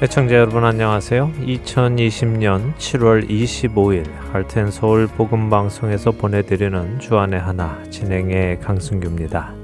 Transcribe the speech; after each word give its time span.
애청자 0.00 0.36
여러분 0.36 0.64
안녕하세요. 0.64 1.32
2020년 1.40 2.72
7월 2.76 3.28
25일 3.28 4.06
할텐 4.30 4.70
서울 4.70 5.08
복음 5.08 5.50
방송에서 5.50 6.12
보내드리는 6.12 7.00
주안의 7.00 7.40
하나 7.40 7.82
진행의 7.90 8.60
강승규입니다. 8.60 9.56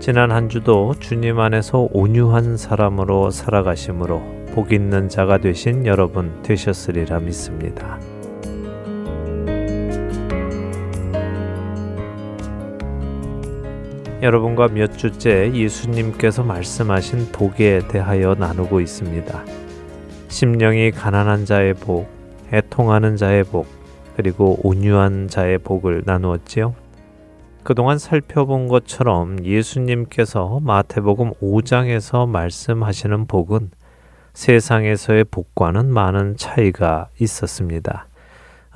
지난 0.00 0.32
한 0.32 0.48
주도 0.48 0.94
주님 0.98 1.38
안에서 1.38 1.86
온유한 1.92 2.56
사람으로 2.56 3.30
살아가심으로 3.30 4.22
복 4.54 4.72
있는 4.72 5.10
자가 5.10 5.36
되신 5.36 5.84
여러분 5.84 6.40
되셨으리라 6.42 7.18
믿습니다. 7.18 8.00
여러분과 14.22 14.68
몇 14.68 14.96
주째 14.96 15.52
예수님께서 15.52 16.42
말씀하신 16.42 17.32
복에 17.32 17.86
대하여 17.88 18.34
나누고 18.34 18.80
있습니다. 18.80 19.44
심령이 20.28 20.90
가난한 20.90 21.44
자의 21.44 21.74
복, 21.74 22.08
애통하는 22.50 23.16
자의 23.16 23.44
복, 23.44 23.66
그리고 24.16 24.58
온유한 24.62 25.28
자의 25.28 25.58
복을 25.58 26.04
나누었지요. 26.06 26.74
그동안 27.62 27.98
살펴본 27.98 28.68
것처럼 28.68 29.44
예수님께서 29.44 30.60
마태복음 30.62 31.32
5장에서 31.42 32.26
말씀하시는 32.26 33.26
복은 33.26 33.70
세상에서의 34.32 35.24
복과는 35.24 35.92
많은 35.92 36.36
차이가 36.38 37.08
있었습니다. 37.20 38.06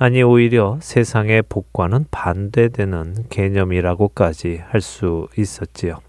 아니 0.03 0.23
오히려 0.23 0.79
세상의 0.81 1.43
복과는 1.43 2.05
반대되는 2.09 3.25
개념이라고까지 3.29 4.59
할 4.67 4.81
수 4.81 5.27
있었지요. 5.37 5.99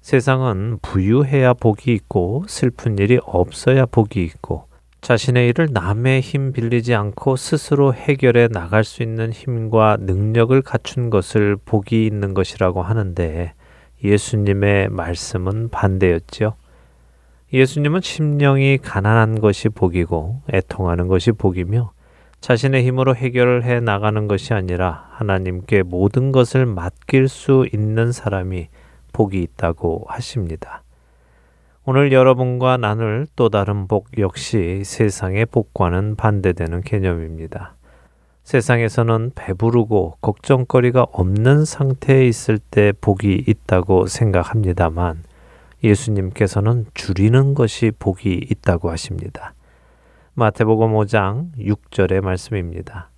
세상은 0.00 0.78
부유해야 0.82 1.54
복이 1.54 1.92
있고 1.94 2.44
슬픈 2.46 2.96
일이 2.96 3.18
없어야 3.24 3.86
복이 3.86 4.22
있고 4.22 4.66
자신의 5.00 5.48
일을 5.48 5.70
남의 5.72 6.20
힘 6.20 6.52
빌리지 6.52 6.94
않고 6.94 7.34
스스로 7.34 7.92
해결해 7.92 8.46
나갈 8.46 8.84
수 8.84 9.02
있는 9.02 9.32
힘과 9.32 9.96
능력을 9.98 10.62
갖춘 10.62 11.10
것을 11.10 11.56
복이 11.56 12.06
있는 12.06 12.34
것이라고 12.34 12.82
하는데 12.82 13.52
예수님의 14.04 14.90
말씀은 14.90 15.70
반대였지요. 15.70 16.54
예수님은 17.52 18.00
심령이 18.00 18.78
가난한 18.78 19.40
것이 19.40 19.70
복이고 19.70 20.42
애통하는 20.52 21.08
것이 21.08 21.32
복이며 21.32 21.97
자신의 22.40 22.86
힘으로 22.86 23.14
해결을 23.14 23.64
해 23.64 23.80
나가는 23.80 24.28
것이 24.28 24.54
아니라 24.54 25.08
하나님께 25.12 25.82
모든 25.82 26.32
것을 26.32 26.66
맡길 26.66 27.28
수 27.28 27.66
있는 27.72 28.12
사람이 28.12 28.68
복이 29.12 29.42
있다고 29.42 30.04
하십니다. 30.08 30.82
오늘 31.84 32.12
여러분과 32.12 32.76
나눌 32.76 33.26
또 33.34 33.48
다른 33.48 33.88
복 33.88 34.18
역시 34.18 34.82
세상의 34.84 35.46
복과는 35.46 36.16
반대되는 36.16 36.82
개념입니다. 36.82 37.74
세상에서는 38.44 39.32
배부르고 39.34 40.16
걱정거리가 40.20 41.06
없는 41.12 41.64
상태에 41.64 42.26
있을 42.26 42.58
때 42.58 42.92
복이 42.98 43.44
있다고 43.46 44.06
생각합니다만 44.06 45.22
예수님께서는 45.82 46.86
줄이는 46.94 47.54
것이 47.54 47.92
복이 47.98 48.46
있다고 48.50 48.90
하십니다. 48.90 49.54
마태복음 50.38 50.92
5장 50.92 51.50
6절의 51.58 52.20
말씀입니다. 52.20 53.10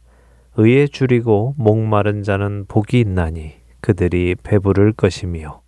의에 0.57 0.87
줄이고 0.87 1.55
목마른 1.59 2.23
자는 2.23 2.65
복이 2.67 2.99
있나니 2.99 3.57
그들이 3.83 4.37
배부를 4.43 4.95
것이며 4.95 5.61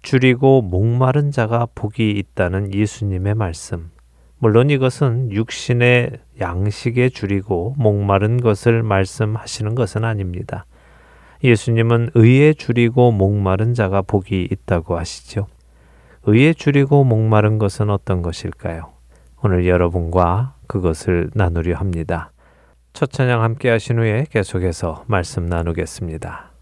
줄이고 0.00 0.62
목마른 0.62 1.30
자가 1.30 1.66
복이 1.74 2.10
있다는 2.12 2.72
예수님의 2.72 3.34
말씀. 3.34 3.90
물론 4.38 4.70
이것은 4.70 5.30
육신의 5.30 6.12
양식에 6.40 7.10
줄이고 7.10 7.74
목마른 7.76 8.38
것을 8.38 8.82
말씀하시는 8.82 9.74
것은 9.74 10.04
아닙니다. 10.04 10.64
예수님은 11.42 12.12
의에 12.14 12.54
줄이고 12.54 13.12
목마른 13.12 13.74
자가 13.74 14.00
복이 14.00 14.48
있다고 14.50 14.96
하시죠. 14.96 15.48
의에 16.22 16.54
줄이고 16.54 17.04
목마른 17.04 17.58
것은 17.58 17.90
어떤 17.90 18.22
것일까요? 18.22 18.93
오늘 19.46 19.66
여러분과 19.66 20.54
그것을 20.66 21.28
나누려 21.34 21.76
합니다. 21.76 22.32
첫 22.94 23.10
찬양 23.10 23.42
함께 23.42 23.68
하신 23.68 23.98
후에 23.98 24.24
계속해서 24.30 25.04
말씀 25.06 25.44
나누겠습니다. 25.44 26.53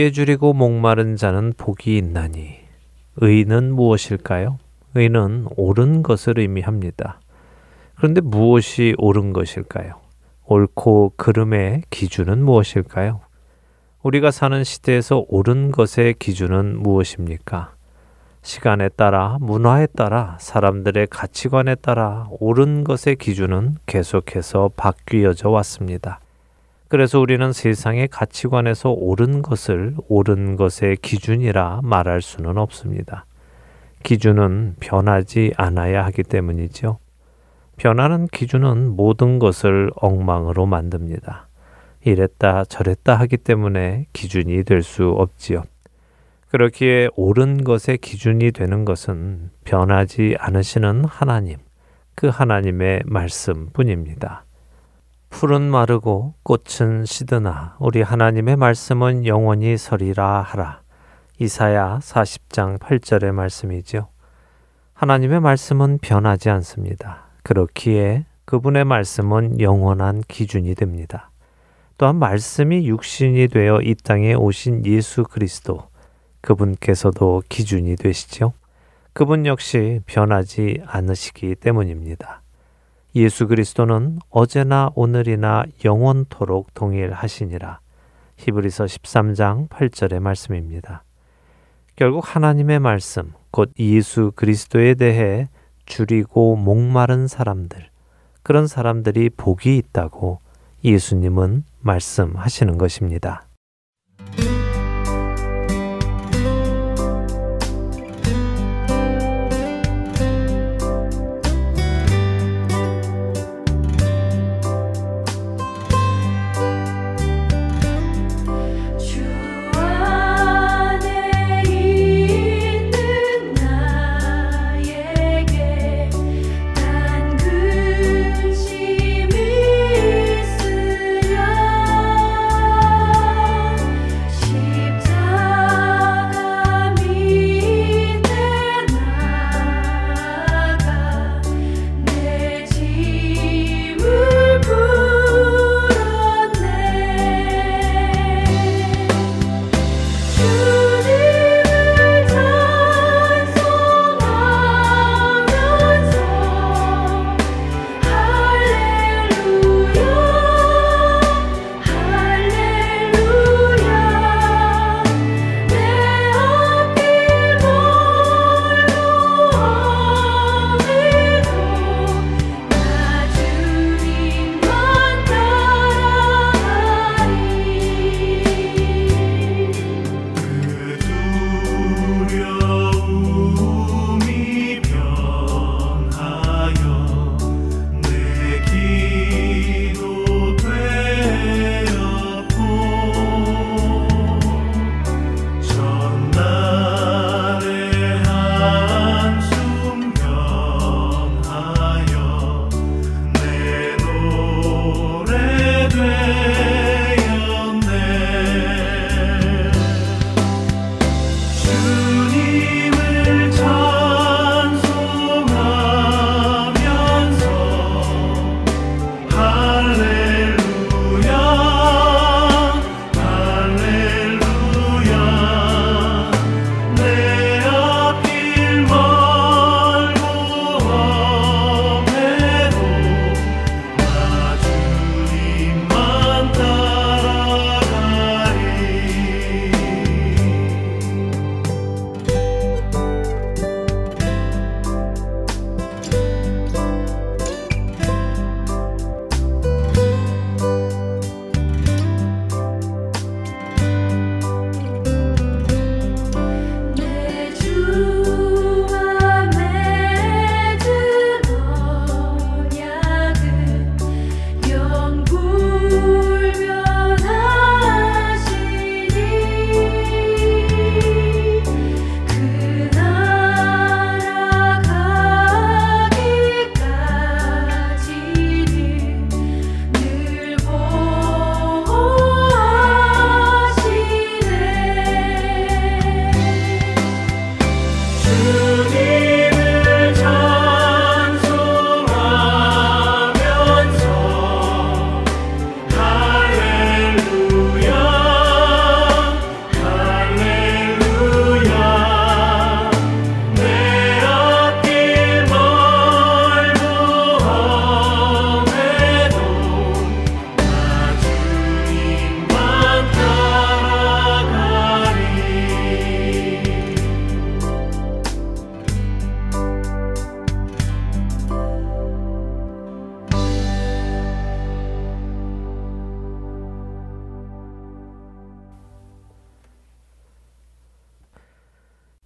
의에 0.00 0.12
줄이고 0.12 0.54
목마른 0.54 1.16
자는 1.16 1.52
복이 1.58 1.98
있나니 1.98 2.54
의는 3.16 3.74
무엇일까요? 3.74 4.56
의는 4.94 5.46
옳은 5.56 6.02
것을 6.02 6.38
의미합니다. 6.38 7.20
그런데 7.96 8.22
무엇이 8.22 8.94
옳은 8.96 9.34
것일까요? 9.34 10.00
옳고 10.46 11.12
그름의 11.18 11.82
기준은 11.90 12.42
무엇일까요? 12.42 13.20
우리가 14.02 14.30
사는 14.30 14.64
시대에서 14.64 15.26
옳은 15.28 15.70
것의 15.70 16.14
기준은 16.18 16.78
무엇입니까? 16.78 17.74
시간에 18.40 18.88
따라, 18.88 19.36
문화에 19.38 19.84
따라, 19.84 20.38
사람들의 20.40 21.08
가치관에 21.08 21.74
따라 21.74 22.26
옳은 22.40 22.84
것의 22.84 23.16
기준은 23.16 23.76
계속해서 23.84 24.70
바뀌어져 24.76 25.50
왔습니다. 25.50 26.20
그래서 26.90 27.20
우리는 27.20 27.52
세상의 27.52 28.08
가치관에서 28.08 28.90
옳은 28.90 29.42
것을 29.42 29.94
옳은 30.08 30.56
것의 30.56 30.96
기준이라 31.00 31.82
말할 31.84 32.20
수는 32.20 32.58
없습니다. 32.58 33.26
기준은 34.02 34.74
변하지 34.80 35.52
않아야 35.56 36.04
하기 36.06 36.24
때문이죠. 36.24 36.98
변하는 37.76 38.26
기준은 38.26 38.96
모든 38.96 39.38
것을 39.38 39.92
엉망으로 39.94 40.66
만듭니다. 40.66 41.46
이랬다 42.04 42.64
저랬다 42.64 43.14
하기 43.20 43.36
때문에 43.36 44.06
기준이 44.12 44.64
될 44.64 44.82
수 44.82 45.10
없지요. 45.10 45.62
그렇기에 46.48 47.10
옳은 47.14 47.62
것의 47.62 47.98
기준이 47.98 48.50
되는 48.50 48.84
것은 48.84 49.50
변하지 49.64 50.34
않으시는 50.40 51.04
하나님, 51.04 51.58
그 52.16 52.26
하나님의 52.26 53.02
말씀 53.06 53.68
뿐입니다. 53.72 54.44
풀은 55.30 55.62
마르고 55.70 56.34
꽃은 56.42 57.06
시드나 57.06 57.76
우리 57.78 58.02
하나님의 58.02 58.56
말씀은 58.56 59.24
영원히 59.24 59.78
서리라 59.78 60.42
하라. 60.42 60.82
이사야 61.38 62.00
40장 62.02 62.78
8절의 62.78 63.32
말씀이지요. 63.32 64.08
하나님의 64.92 65.40
말씀은 65.40 65.98
변하지 66.02 66.50
않습니다. 66.50 67.28
그렇기에 67.42 68.26
그분의 68.44 68.84
말씀은 68.84 69.60
영원한 69.60 70.20
기준이 70.28 70.74
됩니다. 70.74 71.30
또한 71.96 72.16
말씀이 72.16 72.86
육신이 72.86 73.48
되어 73.48 73.80
이 73.80 73.94
땅에 73.94 74.34
오신 74.34 74.84
예수 74.84 75.22
그리스도 75.22 75.88
그분께서도 76.42 77.44
기준이 77.48 77.96
되시죠. 77.96 78.52
그분 79.14 79.46
역시 79.46 80.00
변하지 80.06 80.82
않으시기 80.86 81.54
때문입니다. 81.54 82.39
예수 83.14 83.48
그리스도는 83.48 84.18
어제나 84.30 84.90
오늘이나 84.94 85.64
영원토록 85.84 86.74
동일하시니라. 86.74 87.80
히브리서 88.36 88.84
13장 88.84 89.68
8절의 89.68 90.20
말씀입니다. 90.20 91.02
결국 91.96 92.34
하나님의 92.34 92.78
말씀, 92.78 93.32
곧 93.50 93.72
예수 93.78 94.32
그리스도에 94.34 94.94
대해 94.94 95.48
줄이고 95.86 96.56
목마른 96.56 97.26
사람들, 97.26 97.88
그런 98.42 98.66
사람들이 98.66 99.30
복이 99.30 99.76
있다고 99.76 100.38
예수님은 100.84 101.64
말씀하시는 101.80 102.78
것입니다. 102.78 103.49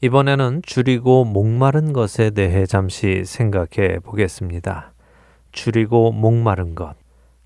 이번에는 0.05 0.61
줄이고 0.67 1.25
목마른 1.25 1.95
것에 1.95 2.29
대해 2.29 2.67
잠시 2.67 3.23
생각해 3.25 4.01
보겠습니다. 4.01 4.93
줄이고 5.51 6.13
목마른 6.13 6.75
것. 6.75 6.95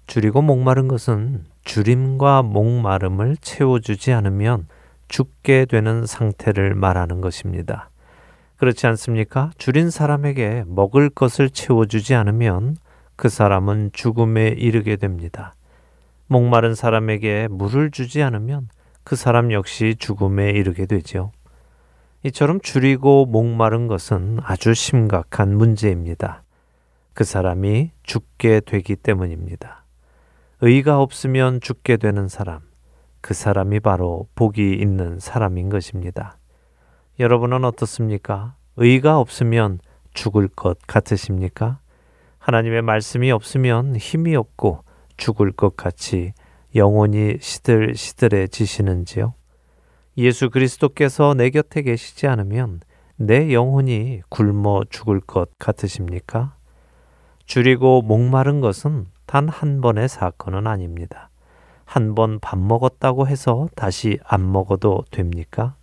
줄이고 0.09 0.43
목마른 0.43 0.89
것은 0.89 1.45
줄임과 1.63 2.43
목마름을 2.43 3.37
채워주지 3.41 4.13
않으면 4.13 4.67
죽게 5.07 5.67
되는 5.67 6.05
상태를 6.05 6.75
말하는 6.75 7.21
것입니다. 7.21 7.91
그렇지 8.57 8.89
않습니까? 8.89 9.53
줄인 9.57 9.91
사람에게 9.91 10.65
먹을 10.67 11.11
것을 11.11 11.51
채워주지 11.51 12.17
않으면 12.17 12.77
그 13.15 13.29
사람은 13.29 13.91
죽음에 13.93 14.49
이르게 14.49 14.97
됩니다. 14.97 15.55
목마른 16.27 16.75
사람에게 16.75 17.47
물을 17.53 17.93
주지 17.93 18.21
않으면 18.21 18.69
그 19.05 19.15
사람 19.15 19.53
역시 19.53 19.95
죽음에 19.97 20.51
이르게 20.51 20.87
되죠. 20.87 21.31
이처럼 22.25 22.61
줄이고 22.61 23.27
목마른 23.27 23.87
것은 23.87 24.41
아주 24.43 24.75
심각한 24.75 25.57
문제입니다. 25.57 26.43
그 27.15 27.23
사람이 27.25 27.93
죽게 28.03 28.61
되기 28.67 28.97
때문입니다. 28.97 29.85
의가 30.61 31.01
없으면 31.01 31.61
죽게 31.61 31.97
되는 31.97 32.27
사람, 32.27 32.61
그 33.21 33.35
사람이 33.35 33.79
바로 33.81 34.27
복이 34.35 34.75
있는 34.75 35.21
사람인 35.21 35.69
것입니다. 35.69 36.39
여러분은 37.21 37.65
어떻습니까? 37.65 38.57
의가 38.77 39.21
없으면 39.21 39.79
죽을 40.13 40.49
것 40.49 40.79
같으십니까? 40.87 41.79
하나님의 42.39 42.83
말씀이 42.83 43.31
없으면 43.31 43.95
힘이 43.97 44.35
없고 44.35 44.83
죽을 45.17 45.53
것 45.53 45.77
같이 45.77 46.33
영혼이 46.75 47.39
시들시들해지시는지요? 47.41 49.35
예수 50.19 50.51
그리스도께서 50.51 51.35
내 51.35 51.49
곁에 51.51 51.83
계시지 51.83 52.27
않으면 52.27 52.81
내 53.15 53.53
영혼이 53.53 54.23
굶어 54.29 54.83
죽을 54.91 55.21
것 55.21 55.49
같으십니까? 55.61 56.57
줄이고 57.47 58.03
목마른 58.03 58.61
것은 58.61 59.07
단 59.27 59.49
한 59.49 59.81
번의 59.81 60.09
사건은 60.09 60.67
아닙니다. 60.67 61.31
한 61.85 62.15
번 62.17 62.41
밥 62.41 62.59
먹었다고 62.59 63.29
해서 63.29 63.69
다시 63.77 64.19
안 64.25 64.51
먹어도 64.51 65.05
됩니까? 65.13 65.77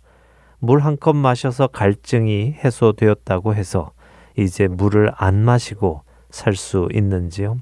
물 0.58 0.80
한 0.82 0.98
컵 0.98 1.16
마셔서 1.16 1.68
갈증이 1.68 2.56
해소되었다고 2.62 3.54
해서 3.54 3.92
이제 4.36 4.68
물을 4.68 5.10
안 5.16 5.36
마시고 5.42 6.02
살 6.30 6.54
수 6.56 6.88
있는지요? 6.92 7.56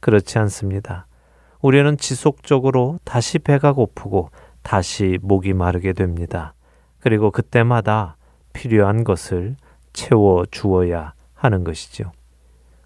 그렇지 0.00 0.38
않습니다. 0.40 1.06
우리는 1.62 1.96
지속적으로 1.96 2.98
다시 3.04 3.38
배가 3.38 3.72
고프고 3.72 4.28
다시 4.62 5.18
목이 5.22 5.52
마르게 5.52 5.92
됩니다. 5.92 6.54
그리고 7.00 7.30
그때마다 7.30 8.16
필요한 8.52 9.04
것을 9.04 9.56
채워 9.92 10.46
주어야 10.50 11.14
하는 11.34 11.64
것이죠. 11.64 12.12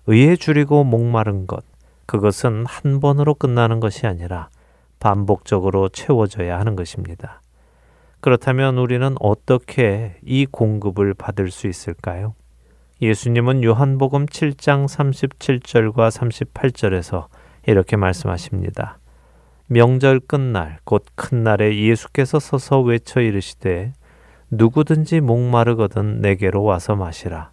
의에 0.07 0.37
줄이고 0.37 0.85
목마른 0.85 1.47
것, 1.47 1.65
그것은 2.07 2.65
한 2.67 3.01
번으로 3.01 3.35
끝나는 3.35 3.81
것이 3.81 4.07
아니라 4.07 4.49
반복적으로 5.01 5.89
채워져야 5.89 6.59
하는 6.59 6.77
것입니다. 6.77 7.43
그렇다면 8.21 8.79
우리는 8.79 9.15
어떻게 9.21 10.17
이 10.25 10.47
공급을 10.47 11.15
받을 11.15 11.51
수 11.51 11.67
있을까요? 11.67 12.35
예수님은 13.03 13.63
요한복음 13.63 14.27
7장 14.27 14.87
37절과 14.87 16.11
38절에서 16.11 17.27
이렇게 17.67 17.97
말씀하십니다. 17.97 18.99
명절 19.69 20.21
끝날 20.21 20.79
곧 20.85 21.05
큰 21.17 21.43
날에 21.43 21.77
예수께서 21.77 22.39
서서 22.39 22.81
외쳐 22.83 23.21
이르시되 23.21 23.93
누구든지 24.51 25.21
목마르거든 25.21 26.21
내게로 26.21 26.63
와서 26.63 26.95
마시라 26.95 27.51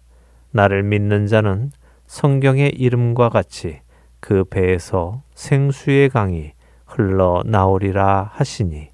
나를 0.52 0.84
믿는 0.84 1.26
자는 1.26 1.72
성경의 2.06 2.70
이름과 2.76 3.30
같이 3.30 3.80
그 4.20 4.44
배에서 4.44 5.22
생수의 5.34 6.08
강이 6.10 6.52
흘러 6.86 7.42
나오리라 7.44 8.30
하시니 8.32 8.90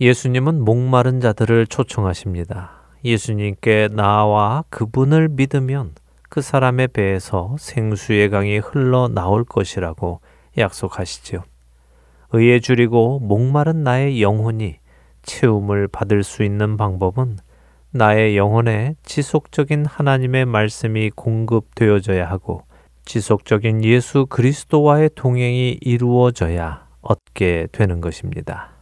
예수님은 0.00 0.60
목마른 0.62 1.20
자들을 1.20 1.68
초청하십니다. 1.68 2.72
예수님께 3.04 3.88
나와 3.92 4.64
그분을 4.68 5.28
믿으면 5.28 5.94
그 6.28 6.42
사람의 6.42 6.88
배에서 6.88 7.54
생수의 7.58 8.28
강이 8.30 8.58
흘러 8.58 9.08
나올 9.08 9.44
것이라고 9.44 10.20
약속하시지요. 10.58 11.44
의에 12.36 12.60
줄이고 12.60 13.18
목마른 13.20 13.82
나의 13.82 14.22
영혼이 14.22 14.76
채움을 15.22 15.88
받을 15.88 16.22
수 16.22 16.42
있는 16.44 16.76
방법은 16.76 17.38
나의 17.90 18.36
영혼에 18.36 18.94
지속적인 19.02 19.86
하나님의 19.86 20.44
말씀이 20.44 21.10
공급되어져야 21.10 22.28
하고 22.28 22.62
지속적인 23.06 23.84
예수 23.84 24.26
그리스도와의 24.26 25.10
동행이 25.14 25.78
이루어져야 25.80 26.86
얻게 27.00 27.68
되는 27.72 28.00
것입니다. 28.02 28.75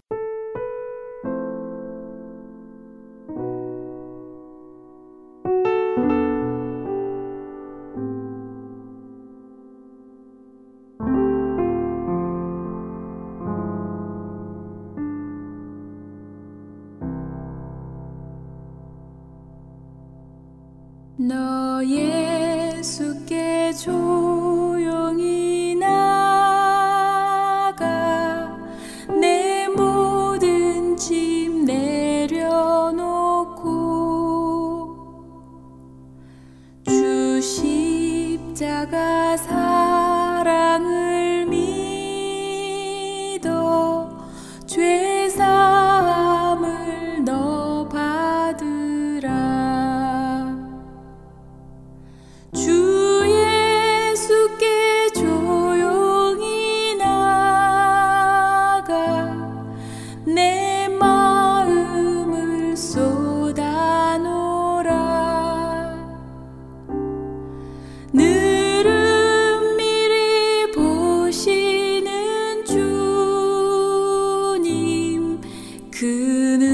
그는 75.94 76.73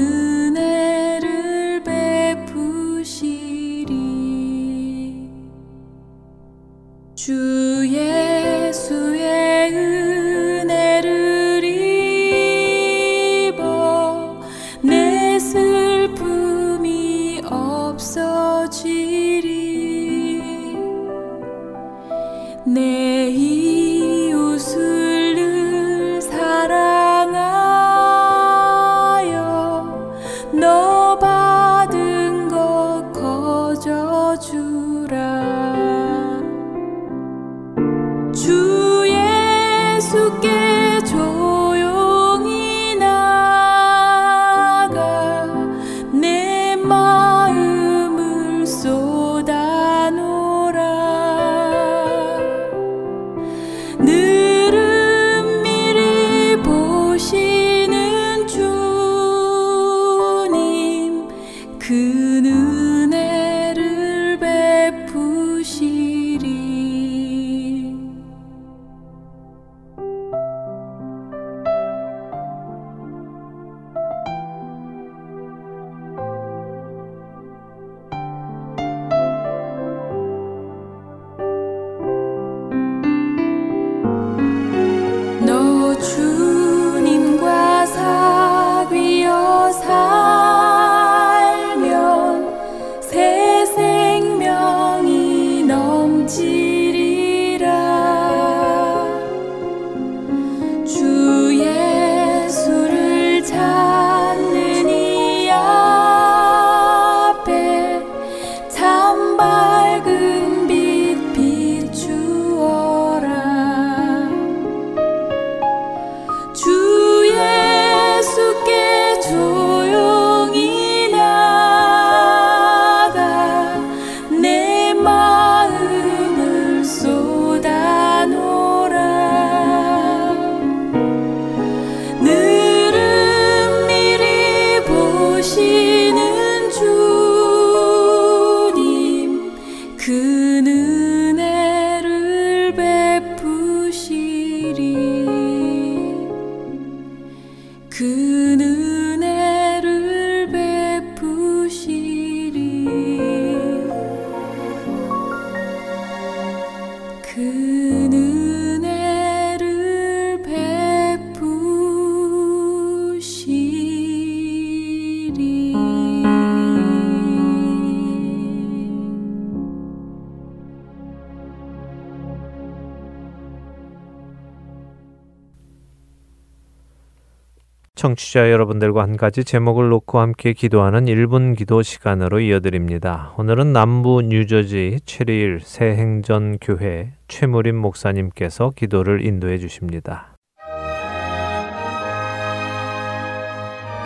청취자 178.01 178.49
여러분들과 178.49 179.03
한 179.03 179.15
가지 179.15 179.43
제목을 179.43 179.89
놓고 179.89 180.19
함께 180.19 180.53
기도하는 180.53 181.05
1분 181.05 181.55
기도 181.55 181.83
시간으로 181.83 182.39
이어드립니다. 182.39 183.31
오늘은 183.37 183.73
남부 183.73 184.23
뉴저지 184.23 185.01
체리일 185.05 185.59
새행전 185.61 186.57
교회 186.59 187.11
최무림 187.27 187.77
목사님께서 187.77 188.71
기도를 188.75 189.23
인도해 189.23 189.59
주십니다. 189.59 190.35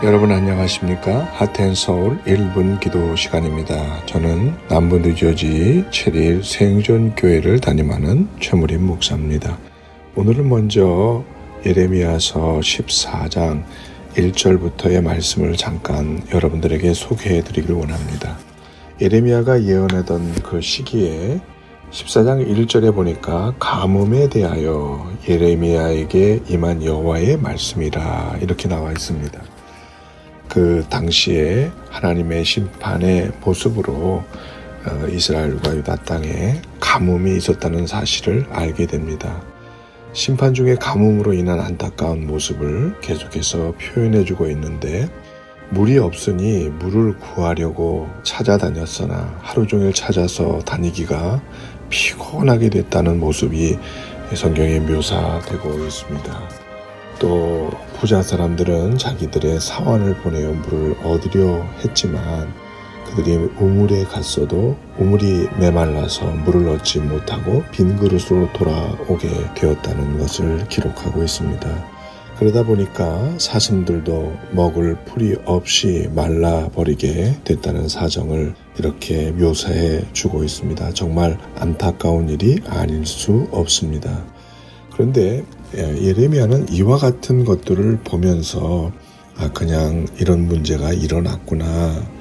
여러분 0.04 0.30
안녕하십니까? 0.34 1.20
하텐 1.32 1.74
서울 1.74 2.18
1분 2.24 2.82
기도 2.82 3.16
시간입니다. 3.16 4.06
저는 4.08 4.56
남부 4.68 5.00
뉴저지 5.00 5.86
체리일 5.90 6.44
새행전 6.44 7.16
교회를 7.16 7.62
담임하는 7.62 8.28
최무림 8.42 8.86
목사입니다. 8.86 9.58
오늘은 10.18 10.50
먼저 10.50 11.24
예레미야서 11.66 12.60
14장 12.60 13.64
1절부터의 14.14 15.02
말씀을 15.02 15.58
잠깐 15.58 16.22
여러분들에게 16.32 16.94
소개해 16.94 17.44
드리길 17.44 17.74
원합니다. 17.74 18.38
예레미야가 19.02 19.64
예언하던 19.64 20.36
그 20.44 20.62
시기에 20.62 21.42
14장 21.90 22.48
1절에 22.48 22.94
보니까 22.94 23.56
가뭄에 23.58 24.30
대하여 24.30 25.12
예레미야에게 25.28 26.44
임한 26.50 26.84
여호와의 26.84 27.38
말씀이라 27.38 28.38
이렇게 28.42 28.68
나와 28.68 28.92
있습니다. 28.92 29.42
그 30.48 30.86
당시에 30.88 31.72
하나님의 31.90 32.46
심판의 32.46 33.32
모습으로 33.44 34.24
어, 34.86 35.08
이스라엘과 35.10 35.76
유다 35.78 35.96
땅에 36.04 36.62
가뭄이 36.80 37.38
있었다는 37.38 37.88
사실을 37.88 38.46
알게 38.52 38.86
됩니다. 38.86 39.42
심판 40.16 40.54
중에 40.54 40.76
가뭄으로 40.76 41.34
인한 41.34 41.60
안타까운 41.60 42.26
모습을 42.26 42.96
계속해서 43.02 43.74
표현해주고 43.74 44.48
있는데 44.52 45.10
물이 45.72 45.98
없으니 45.98 46.70
물을 46.70 47.18
구하려고 47.18 48.08
찾아다녔으나 48.24 49.40
하루 49.42 49.68
종일 49.68 49.92
찾아서 49.92 50.60
다니기가 50.60 51.42
피곤하게 51.90 52.70
됐다는 52.70 53.20
모습이 53.20 53.78
성경에 54.34 54.80
묘사되고 54.80 55.80
있습니다. 55.80 56.50
또 57.20 57.70
부자 58.00 58.22
사람들은 58.22 58.98
자기들의 58.98 59.60
사원을 59.60 60.16
보내어 60.22 60.54
물을 60.54 60.96
얻으려 61.04 61.62
했지만 61.84 62.54
그들이 63.16 63.36
우물에 63.60 64.04
갔어도 64.06 64.76
우물이 65.00 65.48
메말라서 65.60 66.26
물을 66.46 66.68
얻지 66.70 67.00
못하고 67.00 67.64
빈 67.72 67.96
그릇으로 67.96 68.52
돌아오게 68.54 69.54
되었다는 69.56 70.20
것을 70.20 70.68
기록하고 70.68 71.24
있습니다. 71.24 71.96
그러다 72.38 72.64
보니까 72.64 73.34
사슴들도 73.38 74.34
먹을 74.52 74.98
풀이 75.06 75.38
없이 75.46 76.10
말라버리게 76.14 77.38
됐다는 77.46 77.88
사정을 77.88 78.54
이렇게 78.78 79.32
묘사해 79.32 80.04
주고 80.12 80.44
있습니다. 80.44 80.94
정말 80.94 81.38
안타까운 81.56 82.28
일이 82.28 82.60
아닐 82.68 83.06
수 83.06 83.48
없습니다. 83.52 84.26
그런데 84.92 85.46
예, 85.76 86.04
예레미야는 86.04 86.70
이와 86.70 86.98
같은 86.98 87.46
것들을 87.46 88.00
보면서 88.04 88.92
아 89.38 89.50
그냥 89.52 90.06
이런 90.20 90.48
문제가 90.48 90.94
일어났구나 90.94 91.66
예, 91.66 92.15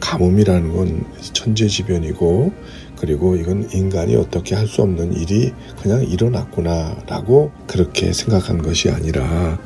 가뭄이라는 0.00 0.74
건 0.74 1.04
천재지변이고 1.32 2.52
그리고 2.98 3.36
이건 3.36 3.68
인간이 3.72 4.16
어떻게 4.16 4.54
할 4.54 4.66
수 4.66 4.82
없는 4.82 5.14
일이 5.14 5.52
그냥 5.82 6.04
일어났구나라고 6.04 7.52
그렇게 7.66 8.12
생각한 8.12 8.58
것이 8.62 8.90
아니라 8.90 9.58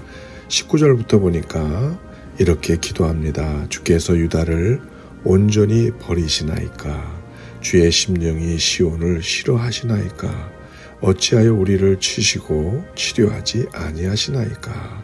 19절부터 0.48 1.20
보니까 1.20 1.98
이렇게 2.38 2.76
기도합니다. 2.76 3.66
주께서 3.68 4.16
유다를 4.16 4.80
온전히 5.24 5.90
버리시나이까? 5.98 7.22
주의 7.60 7.90
심령이 7.90 8.58
시온을 8.58 9.22
싫어하시나이까? 9.22 10.50
어찌하여 11.00 11.54
우리를 11.54 11.98
치시고 12.00 12.84
치료하지 12.94 13.66
아니하시나이까? 13.72 15.02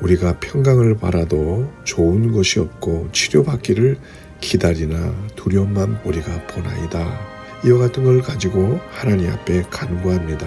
우리가 0.00 0.38
평강을 0.40 0.96
바라도 0.98 1.70
좋은 1.84 2.32
것이 2.32 2.58
없고 2.60 3.08
치료받기를 3.12 3.98
기다리나 4.40 5.14
두려움만 5.36 6.00
우리가 6.04 6.46
보나이다. 6.46 7.20
이와 7.64 7.78
같은 7.78 8.04
걸 8.04 8.20
가지고 8.20 8.78
하나님 8.90 9.30
앞에 9.30 9.62
간구합니다. 9.70 10.46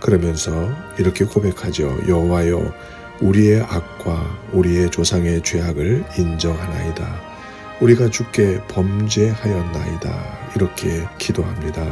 그러면서 0.00 0.70
이렇게 0.98 1.24
고백하죠. 1.24 1.96
여호와여 2.08 2.72
우리의 3.20 3.62
악과 3.62 4.38
우리의 4.52 4.90
조상의 4.90 5.42
죄악을 5.42 6.04
인정하나이다. 6.18 7.32
우리가 7.80 8.10
주께 8.10 8.60
범죄하였나이다. 8.68 10.52
이렇게 10.56 11.06
기도합니다. 11.18 11.82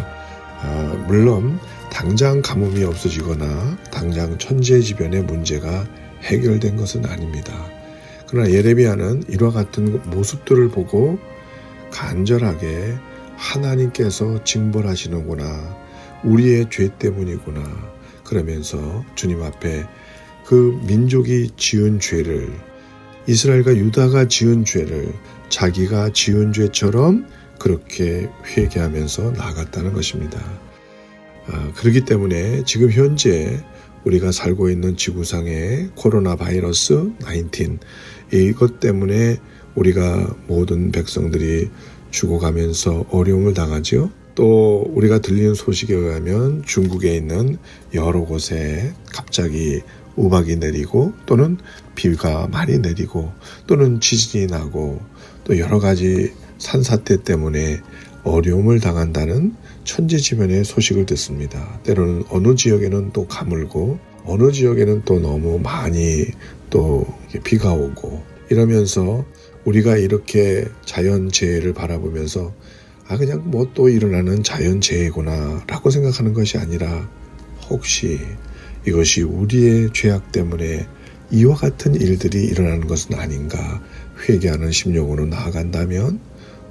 아, 0.62 1.04
물론 1.06 1.58
당장 1.90 2.42
가뭄이 2.42 2.84
없어지거나 2.84 3.76
당장 3.90 4.38
천재지변의 4.38 5.24
문제가 5.24 5.84
해결된 6.22 6.76
것은 6.76 7.06
아닙니다. 7.06 7.52
그러나 8.30 8.48
예레미야는 8.48 9.24
이와 9.28 9.50
같은 9.50 10.00
모습들을 10.08 10.68
보고 10.68 11.18
간절하게 11.90 12.94
하나님께서 13.36 14.44
징벌하시는구나. 14.44 15.76
우리의 16.22 16.66
죄 16.70 16.96
때문이구나. 16.96 17.60
그러면서 18.22 19.04
주님 19.16 19.42
앞에 19.42 19.84
그 20.46 20.78
민족이 20.86 21.50
지은 21.56 21.98
죄를 21.98 22.52
이스라엘과 23.26 23.74
유다가 23.74 24.28
지은 24.28 24.64
죄를 24.64 25.12
자기가 25.48 26.12
지은 26.12 26.52
죄처럼 26.52 27.26
그렇게 27.58 28.28
회개하면서 28.44 29.32
나갔다는 29.32 29.92
것입니다. 29.92 30.40
아, 31.46 31.72
그렇기 31.74 32.04
때문에 32.04 32.62
지금 32.64 32.92
현재 32.92 33.60
우리가 34.04 34.32
살고 34.32 34.70
있는 34.70 34.96
지구상의 34.96 35.90
코로나 35.94 36.36
바이러스 36.36 37.10
19 37.24 37.78
이것 38.32 38.80
때문에 38.80 39.38
우리가 39.74 40.34
모든 40.46 40.92
백성들이 40.92 41.70
죽어가면서 42.10 43.06
어려움을 43.10 43.54
당하지요. 43.54 44.10
또 44.34 44.84
우리가 44.94 45.18
들리는 45.18 45.54
소식에 45.54 45.94
의하면 45.94 46.62
중국에 46.64 47.16
있는 47.16 47.58
여러 47.94 48.20
곳에 48.20 48.92
갑자기 49.12 49.82
우박이 50.16 50.56
내리고 50.56 51.12
또는 51.26 51.58
비가 51.94 52.48
많이 52.48 52.78
내리고 52.78 53.32
또는 53.66 54.00
지진이 54.00 54.46
나고 54.46 55.00
또 55.44 55.58
여러 55.58 55.78
가지 55.78 56.32
산사태 56.58 57.22
때문에 57.22 57.80
어려움을 58.22 58.80
당한다는 58.80 59.54
천지지변의 59.84 60.64
소식을 60.64 61.06
듣습니다. 61.06 61.80
때로는 61.84 62.24
어느 62.28 62.54
지역에는 62.54 63.12
또 63.12 63.26
가물고 63.26 63.98
어느 64.24 64.52
지역에는 64.52 65.02
또 65.04 65.18
너무 65.18 65.58
많이 65.58 66.26
또 66.68 67.06
비가 67.44 67.72
오고 67.72 68.22
이러면서 68.50 69.24
우리가 69.64 69.96
이렇게 69.96 70.66
자연재해를 70.84 71.74
바라보면서 71.74 72.52
아 73.08 73.16
그냥 73.16 73.50
뭐 73.50 73.70
또 73.74 73.88
일어나는 73.88 74.42
자연재해구나 74.42 75.64
라고 75.66 75.90
생각하는 75.90 76.32
것이 76.32 76.58
아니라 76.58 77.08
혹시 77.68 78.18
이것이 78.86 79.22
우리의 79.22 79.90
죄악 79.92 80.32
때문에 80.32 80.86
이와 81.30 81.54
같은 81.54 81.94
일들이 81.94 82.44
일어나는 82.44 82.86
것은 82.86 83.14
아닌가 83.14 83.82
회개하는 84.28 84.72
심령으로 84.72 85.26
나아간다면 85.26 86.20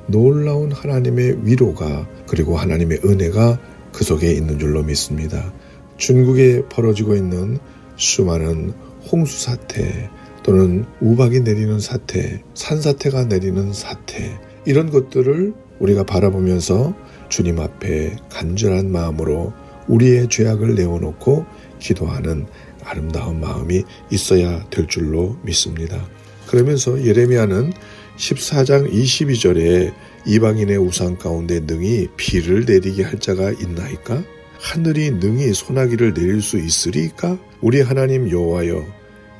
놀라운 0.07 0.71
하나님의 0.71 1.45
위로가 1.45 2.07
그리고 2.27 2.57
하나님의 2.57 3.01
은혜가 3.05 3.59
그 3.93 4.03
속에 4.03 4.31
있는 4.31 4.59
줄로 4.59 4.83
믿습니다. 4.83 5.53
중국에 5.99 6.63
벌어지고 6.69 7.15
있는 7.15 7.59
수많은 7.97 8.73
홍수 9.11 9.39
사태 9.39 10.09
또는 10.41 10.85
우박이 11.01 11.41
내리는 11.41 11.79
사태, 11.79 12.41
산사태가 12.55 13.25
내리는 13.25 13.71
사태 13.73 14.39
이런 14.65 14.89
것들을 14.89 15.53
우리가 15.79 16.05
바라보면서 16.05 16.95
주님 17.29 17.59
앞에 17.59 18.15
간절한 18.29 18.91
마음으로 18.91 19.53
우리의 19.87 20.29
죄악을 20.29 20.75
내어놓고 20.75 21.45
기도하는 21.79 22.47
아름다운 22.83 23.39
마음이 23.39 23.83
있어야 24.09 24.67
될 24.69 24.87
줄로 24.87 25.37
믿습니다. 25.43 26.03
그러면서 26.47 27.03
예레미야는 27.05 27.73
14장 28.17 28.91
22절에 28.91 29.93
이방인의 30.25 30.77
우상 30.77 31.17
가운데 31.17 31.59
능히 31.59 32.07
비를 32.17 32.65
내리게 32.65 33.03
할 33.03 33.19
자가 33.19 33.51
있나이까? 33.51 34.23
하늘이 34.59 35.11
능히 35.11 35.53
소나기를 35.53 36.13
내릴 36.13 36.41
수 36.41 36.57
있으리까? 36.57 37.39
우리 37.61 37.81
하나님 37.81 38.29
여호와여 38.29 38.85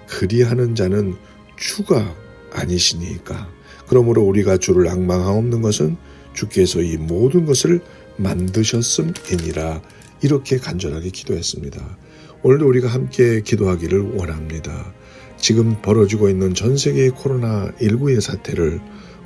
그리하는 0.08 0.76
자는 0.76 1.16
주가 1.58 2.16
아니시니까. 2.54 3.50
그러므로 3.88 4.24
우리가 4.24 4.58
주를 4.58 4.88
악망하옵는 4.88 5.62
것은 5.62 5.98
주께서 6.34 6.82
이 6.82 6.96
모든 6.98 7.46
것을 7.46 7.82
만드셨음이니라 8.18 9.82
이렇게 10.22 10.58
간절하게 10.58 11.10
기도했습니다. 11.10 11.98
오늘도 12.44 12.68
우리가 12.68 12.88
함께 12.88 13.42
기도하기를 13.42 14.16
원합니다. 14.16 14.94
지금 15.38 15.82
벌어지고 15.82 16.30
있는 16.30 16.54
전 16.54 16.78
세계의 16.78 17.12
코로나19의 17.12 18.22
사태를 18.22 18.80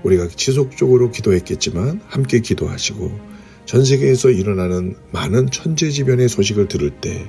우리가 0.03 0.27
지속적으로 0.29 1.11
기도했겠지만 1.11 2.01
함께 2.07 2.39
기도하시고 2.39 3.32
전 3.65 3.85
세계에서 3.85 4.29
일어나는 4.29 4.95
많은 5.11 5.49
천재지변의 5.49 6.29
소식을 6.29 6.67
들을 6.67 6.89
때 6.89 7.25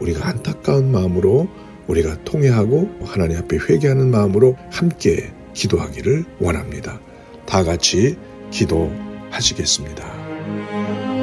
우리가 0.00 0.28
안타까운 0.28 0.92
마음으로 0.92 1.48
우리가 1.86 2.24
통회하고 2.24 2.90
하나님 3.04 3.38
앞에 3.38 3.56
회개하는 3.56 4.10
마음으로 4.10 4.56
함께 4.70 5.32
기도하기를 5.54 6.24
원합니다. 6.40 7.00
다 7.46 7.64
같이 7.64 8.16
기도하시겠습니다. 8.50 11.15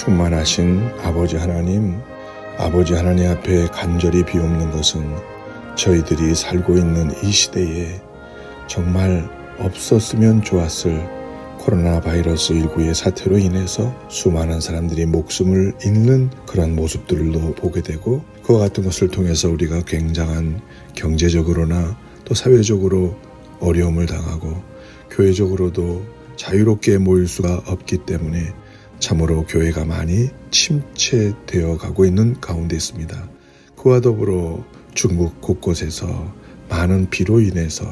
충만하신 0.00 0.80
아버지 1.02 1.36
하나님, 1.36 2.00
아버지 2.56 2.94
하나님 2.94 3.28
앞에 3.28 3.66
간절히 3.66 4.24
비옵는 4.24 4.70
것은 4.70 5.14
저희들이 5.76 6.34
살고 6.34 6.78
있는 6.78 7.12
이 7.22 7.30
시대에 7.30 8.00
정말 8.66 9.28
없었으면 9.58 10.42
좋았을 10.42 11.06
코로나 11.58 12.00
바이러스 12.00 12.54
19의 12.54 12.94
사태로 12.94 13.36
인해서 13.36 13.94
수많은 14.08 14.62
사람들이 14.62 15.04
목숨을 15.04 15.74
잃는 15.84 16.30
그런 16.46 16.74
모습들도 16.74 17.56
보게 17.56 17.82
되고 17.82 18.24
그와 18.42 18.60
같은 18.60 18.84
것을 18.84 19.08
통해서 19.08 19.50
우리가 19.50 19.82
굉장한 19.82 20.62
경제적으로나 20.94 21.98
또 22.24 22.32
사회적으로 22.32 23.18
어려움을 23.60 24.06
당하고 24.06 24.62
교회적으로도 25.10 26.06
자유롭게 26.36 26.96
모일 26.96 27.28
수가 27.28 27.60
없기 27.66 27.98
때문에 28.06 28.54
참으로 29.00 29.44
교회가 29.46 29.84
많이 29.84 30.28
침체되어 30.50 31.78
가고 31.78 32.04
있는 32.04 32.40
가운데 32.40 32.76
있습니다. 32.76 33.28
그와 33.76 34.00
더불어 34.00 34.64
중국 34.94 35.40
곳곳에서 35.40 36.32
많은 36.68 37.10
비로 37.10 37.40
인해서 37.40 37.84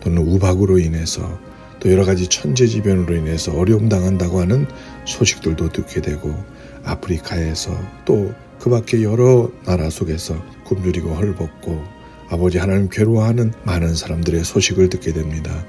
또는 0.00 0.26
우박으로 0.26 0.78
인해서 0.78 1.38
또 1.78 1.92
여러 1.92 2.04
가지 2.04 2.26
천재지변으로 2.26 3.14
인해서 3.14 3.52
어려움 3.52 3.88
당한다고 3.88 4.40
하는 4.40 4.66
소식들도 5.04 5.68
듣게 5.68 6.00
되고 6.00 6.34
아프리카에서 6.82 7.78
또 8.04 8.34
그 8.58 8.70
밖에 8.70 9.02
여러 9.02 9.50
나라 9.64 9.88
속에서 9.88 10.34
굶주리고 10.64 11.14
헐벗고 11.14 11.82
아버지 12.28 12.58
하나님 12.58 12.88
괴로워하는 12.88 13.52
많은 13.64 13.94
사람들의 13.94 14.44
소식을 14.44 14.88
듣게 14.90 15.12
됩니다. 15.12 15.64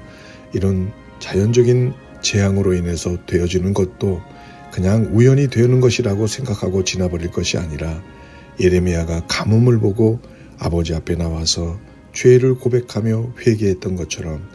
이런 0.52 0.92
자연적인 1.20 1.94
재앙으로 2.20 2.74
인해서 2.74 3.16
되어지는 3.26 3.72
것도 3.72 4.20
그냥 4.72 5.10
우연히 5.12 5.48
되는 5.48 5.80
것이라고 5.80 6.26
생각하고 6.26 6.84
지나버릴 6.84 7.30
것이 7.30 7.58
아니라 7.58 8.02
예레미야가 8.60 9.26
가뭄을 9.26 9.78
보고 9.80 10.20
아버지 10.58 10.94
앞에 10.94 11.16
나와서 11.16 11.78
죄를 12.12 12.54
고백하며 12.56 13.34
회개했던 13.46 13.96
것처럼 13.96 14.46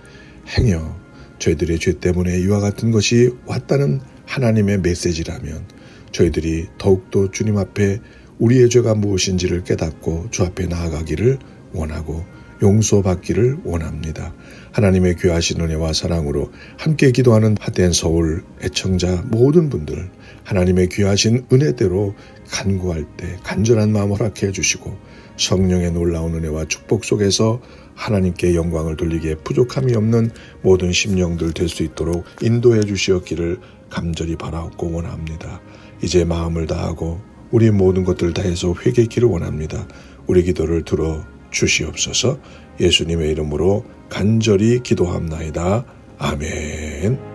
행여 0.57 0.95
저희들의 1.39 1.79
죄 1.79 1.99
때문에 1.99 2.39
이와 2.39 2.59
같은 2.59 2.91
것이 2.91 3.31
왔다는 3.45 4.01
하나님의 4.25 4.79
메시지라면 4.79 5.65
저희들이 6.11 6.67
더욱더 6.77 7.29
주님 7.31 7.57
앞에 7.57 7.99
우리의 8.39 8.69
죄가 8.69 8.95
무엇인지를 8.95 9.63
깨닫고 9.63 10.27
주 10.31 10.43
앞에 10.43 10.67
나아가기를 10.67 11.39
원하고 11.73 12.23
용서받기를 12.61 13.59
원합니다. 13.63 14.33
하나님의 14.75 15.15
귀하신 15.15 15.61
은혜와 15.61 15.93
사랑으로 15.93 16.51
함께 16.77 17.11
기도하는 17.11 17.55
하덴 17.61 17.93
서울 17.93 18.43
애청자 18.61 19.23
모든 19.27 19.69
분들 19.69 20.11
하나님의 20.43 20.89
귀하신 20.89 21.45
은혜대로 21.51 22.13
간구할 22.49 23.05
때 23.15 23.37
간절한 23.43 23.93
마음 23.93 24.11
허락해 24.11 24.51
주시고 24.51 24.97
성령의 25.37 25.91
놀라운 25.93 26.35
은혜와 26.35 26.65
축복 26.65 27.05
속에서 27.05 27.61
하나님께 27.95 28.53
영광을 28.55 28.97
돌리기에 28.97 29.35
부족함이 29.45 29.95
없는 29.95 30.31
모든 30.61 30.91
심령들 30.91 31.53
될 31.53 31.69
수 31.69 31.83
있도록 31.83 32.25
인도해 32.41 32.81
주시었기를 32.81 33.59
감절히 33.89 34.35
바라옵고 34.35 34.91
원합니다. 34.91 35.61
이제 36.03 36.25
마음을 36.25 36.67
다하고 36.67 37.21
우리 37.51 37.71
모든 37.71 38.03
것들 38.03 38.33
다해서 38.33 38.75
회개기를 38.85 39.29
원합니다. 39.29 39.87
우리 40.27 40.43
기도를 40.43 40.83
들어 40.83 41.23
주시옵소서 41.51 42.39
예수님의 42.79 43.31
이름으로 43.31 43.85
간절히 44.09 44.81
기도합나이다. 44.81 45.85
아멘. 46.17 47.34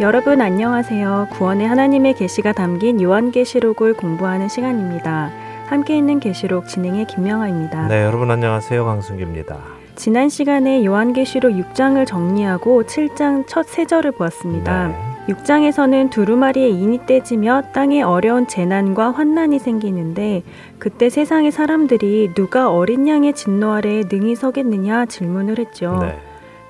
여러분 0.00 0.40
안녕하세요. 0.40 1.28
구원의 1.32 1.68
하나님의 1.68 2.14
계시가 2.14 2.52
담긴 2.52 3.02
요한계시록을 3.02 3.94
공부하는 3.94 4.48
시간입니다. 4.48 5.30
함께 5.66 5.96
있는 5.98 6.20
계시록 6.20 6.68
진행의 6.68 7.06
김명아입니다. 7.06 7.88
네, 7.88 8.04
여러분 8.04 8.30
안녕하세요. 8.30 8.82
강승규입니다. 8.84 9.58
지난 9.96 10.30
시간에 10.30 10.84
요한계시록 10.86 11.52
6장을 11.52 12.04
정리하고 12.06 12.84
7장 12.84 13.46
첫 13.46 13.66
세 13.68 13.84
절을 13.84 14.12
보았습니다. 14.12 14.88
네. 14.88 14.94
6장에서는 15.34 16.10
두루마리의 16.10 16.72
인이 16.72 17.04
떼지며 17.04 17.64
땅에 17.74 18.00
어려운 18.00 18.46
재난과 18.46 19.10
환난이 19.12 19.58
생기는데 19.58 20.42
그때 20.78 21.10
세상의 21.10 21.50
사람들이 21.52 22.32
누가 22.34 22.70
어린 22.72 23.06
양의 23.06 23.34
진노 23.34 23.70
아래에 23.70 24.04
능히 24.10 24.34
서겠느냐 24.34 25.04
질문을 25.06 25.58
했죠. 25.58 25.98
네. 26.00 26.18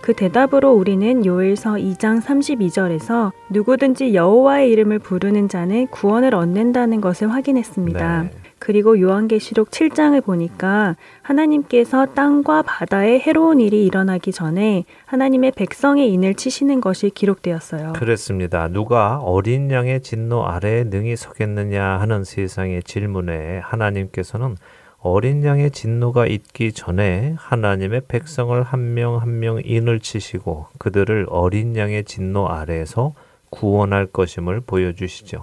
그 0.01 0.15
대답으로 0.15 0.73
우리는 0.73 1.25
요일서 1.27 1.75
2장 1.75 2.23
32절에서 2.23 3.33
누구든지 3.51 4.15
여호와의 4.15 4.71
이름을 4.71 4.99
부르는 4.99 5.49
자는 5.49 5.87
구원을 5.89 6.35
얻는다는 6.35 7.01
것을 7.01 7.31
확인했습니다. 7.31 8.23
네. 8.23 8.31
그리고 8.61 9.01
요한계시록 9.01 9.71
7장을 9.71 10.23
보니까 10.23 10.97
하나님께서 11.23 12.07
땅과 12.15 12.63
바다에 12.63 13.19
해로운 13.19 13.59
일이 13.59 13.87
일어나기 13.87 14.33
전에 14.33 14.85
하나님의 15.07 15.53
백성의 15.53 16.13
인을 16.13 16.35
치시는 16.35 16.83
것이 16.83 17.09
기록되었어요. 17.11 17.95
그렇습니다. 17.95 18.69
누가 18.69 19.19
어린 19.19 19.71
양의 19.71 20.03
진노 20.03 20.45
아래에 20.45 20.85
능히 20.85 21.17
서겠느냐 21.17 21.83
하는 21.83 22.23
세상의 22.23 22.83
질문에 22.83 23.61
하나님께서는 23.61 24.57
어린 25.03 25.45
양의 25.45 25.71
진노가 25.71 26.27
있기 26.27 26.73
전에 26.73 27.35
하나님의 27.39 28.03
백성을 28.07 28.63
한명 28.63 29.17
한 29.17 29.41
명 29.41 29.61
인을 29.65 30.01
치시고 30.01 30.67
그들을 30.79 31.27
어린 31.31 31.75
양의 31.75 32.05
진노 32.05 32.49
아래에서 32.49 33.15
구원할 33.49 34.07
것임을 34.07 34.61
보여주시죠. 34.61 35.43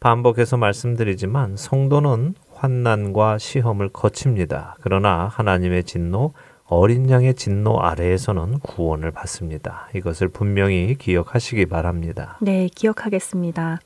반복해서 0.00 0.56
말씀드리지만 0.56 1.56
성도는 1.56 2.34
환난과 2.54 3.38
시험을 3.38 3.90
거칩니다. 3.90 4.76
그러나 4.80 5.28
하나님의 5.32 5.84
진노, 5.84 6.32
어린 6.66 7.08
양의 7.08 7.34
진노 7.34 7.80
아래에서는 7.80 8.58
구원을 8.60 9.12
받습니다. 9.12 9.88
이것을 9.94 10.28
분명히 10.28 10.96
기억하시기 10.98 11.66
바랍니다. 11.66 12.36
네, 12.40 12.68
기억하겠습니다. 12.74 13.78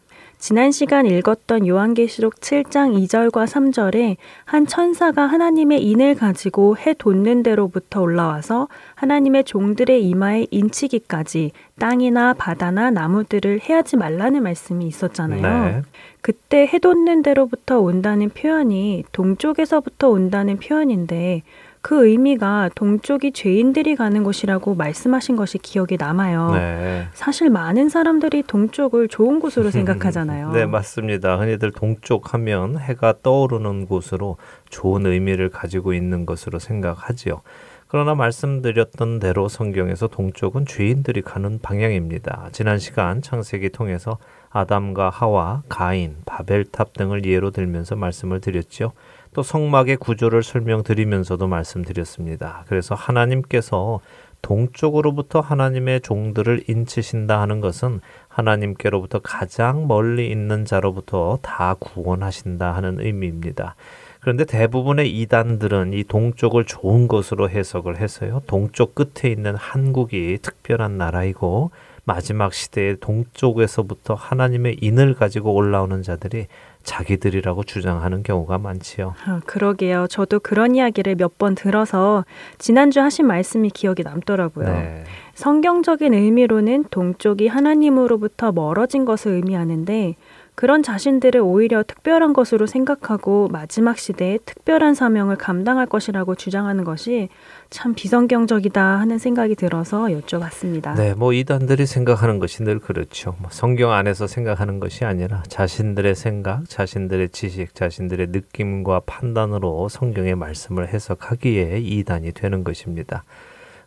지난 0.43 0.72
시간 0.72 1.07
읽었던 1.07 1.68
요한계시록 1.68 2.40
7장 2.40 3.01
2절과 3.05 3.47
3절에 3.47 4.16
한 4.45 4.66
천사가 4.66 5.24
하나님의 5.24 5.84
인을 5.84 6.16
가지고 6.16 6.76
해 6.76 6.95
돋는 6.95 7.45
데로부터 7.45 8.01
올라와서 8.01 8.66
하나님의 8.97 9.45
종들의 9.45 10.05
이마에 10.05 10.49
인치기까지 10.51 11.53
땅이나 11.78 12.34
바다나 12.34 12.90
나무들을 12.90 13.61
해하지 13.61 13.97
말라는 13.97 14.43
말씀이 14.43 14.84
있었잖아요. 14.84 15.64
네. 15.64 15.82
그때 16.22 16.66
해 16.66 16.80
돋는 16.80 17.22
데로부터 17.22 17.78
온다는 17.78 18.28
표현이 18.28 19.05
동쪽에서부터 19.12 20.09
온다는 20.09 20.57
표현인데 20.57 21.43
그 21.82 22.06
의미가 22.06 22.70
동쪽이 22.76 23.32
죄인들이 23.32 23.96
가는 23.96 24.22
곳이라고 24.22 24.76
말씀하신 24.76 25.34
것이 25.34 25.58
기억에 25.58 25.96
남아요. 25.98 26.52
네. 26.54 27.08
사실 27.12 27.50
많은 27.50 27.88
사람들이 27.88 28.44
동쪽을 28.44 29.08
좋은 29.08 29.40
곳으로 29.40 29.70
생각하잖아요. 29.70 30.52
네, 30.54 30.64
맞습니다. 30.64 31.38
흔히들 31.38 31.72
동쪽 31.72 32.34
하면 32.34 32.78
해가 32.78 33.14
떠오르는 33.22 33.86
곳으로 33.86 34.36
좋은 34.70 35.06
의미를 35.06 35.48
가지고 35.50 35.92
있는 35.92 36.24
것으로 36.24 36.60
생각하지요. 36.60 37.42
그러나 37.88 38.14
말씀드렸던 38.14 39.18
대로 39.18 39.48
성경에서 39.48 40.06
동쪽은 40.06 40.64
죄인들이 40.64 41.20
가는 41.20 41.58
방향입니다. 41.60 42.48
지난 42.52 42.78
시간 42.78 43.20
창세기 43.20 43.68
통해서 43.68 44.16
아담과 44.48 45.10
하와, 45.10 45.62
가인, 45.68 46.16
바벨탑 46.24 46.94
등을 46.94 47.26
예로 47.26 47.50
들면서 47.50 47.96
말씀을 47.96 48.40
드렸죠. 48.40 48.92
또 49.34 49.42
성막의 49.42 49.96
구조를 49.96 50.42
설명드리면서도 50.42 51.46
말씀드렸습니다. 51.46 52.64
그래서 52.68 52.94
하나님께서 52.94 54.00
동쪽으로부터 54.42 55.40
하나님의 55.40 56.00
종들을 56.00 56.64
인치신다 56.68 57.40
하는 57.40 57.60
것은 57.60 58.00
하나님께로부터 58.28 59.20
가장 59.20 59.86
멀리 59.86 60.28
있는 60.30 60.64
자로부터 60.64 61.38
다 61.42 61.76
구원하신다 61.78 62.72
하는 62.74 62.98
의미입니다. 63.00 63.76
그런데 64.20 64.44
대부분의 64.44 65.18
이단들은 65.20 65.94
이 65.94 66.04
동쪽을 66.04 66.64
좋은 66.64 67.08
것으로 67.08 67.48
해석을 67.48 67.98
해서요. 67.98 68.42
동쪽 68.46 68.94
끝에 68.94 69.32
있는 69.32 69.54
한국이 69.56 70.38
특별한 70.42 70.98
나라이고 70.98 71.70
마지막 72.04 72.52
시대의 72.52 72.98
동쪽에서부터 73.00 74.14
하나님의 74.14 74.78
인을 74.80 75.14
가지고 75.14 75.54
올라오는 75.54 76.02
자들이 76.02 76.46
자기들이라고 76.84 77.64
주장하는 77.64 78.22
경우가 78.22 78.58
많지요. 78.58 79.14
아, 79.26 79.40
그러게요. 79.46 80.06
저도 80.08 80.40
그런 80.40 80.74
이야기를 80.74 81.16
몇 81.16 81.32
번 81.38 81.54
들어서 81.54 82.24
지난주 82.58 83.00
하신 83.00 83.26
말씀이 83.26 83.70
기억에 83.70 83.96
남더라고요. 84.04 84.66
네. 84.66 85.04
성경적인 85.34 86.12
의미로는 86.14 86.84
동쪽이 86.90 87.48
하나님으로부터 87.48 88.52
멀어진 88.52 89.04
것을 89.04 89.32
의미하는데 89.32 90.14
그런 90.54 90.82
자신들을 90.82 91.40
오히려 91.40 91.82
특별한 91.82 92.34
것으로 92.34 92.66
생각하고 92.66 93.48
마지막 93.50 93.96
시대에 93.98 94.38
특별한 94.44 94.94
사명을 94.94 95.36
감당할 95.36 95.86
것이라고 95.86 96.34
주장하는 96.34 96.84
것이 96.84 97.30
참 97.72 97.94
비성경적이다 97.94 99.00
하는 99.00 99.16
생각이 99.16 99.54
들어서 99.54 100.04
여쭤봤습니다. 100.04 100.94
네, 100.94 101.14
뭐 101.14 101.32
이단들이 101.32 101.86
생각하는 101.86 102.38
것이 102.38 102.62
늘 102.62 102.78
그렇죠. 102.78 103.34
뭐 103.38 103.48
성경 103.50 103.92
안에서 103.92 104.26
생각하는 104.26 104.78
것이 104.78 105.06
아니라 105.06 105.42
자신들의 105.48 106.14
생각, 106.14 106.68
자신들의 106.68 107.30
지식, 107.30 107.74
자신들의 107.74 108.26
느낌과 108.28 109.00
판단으로 109.06 109.88
성경의 109.88 110.36
말씀을 110.36 110.88
해석하기에 110.88 111.78
이단이 111.78 112.32
되는 112.32 112.62
것입니다. 112.62 113.24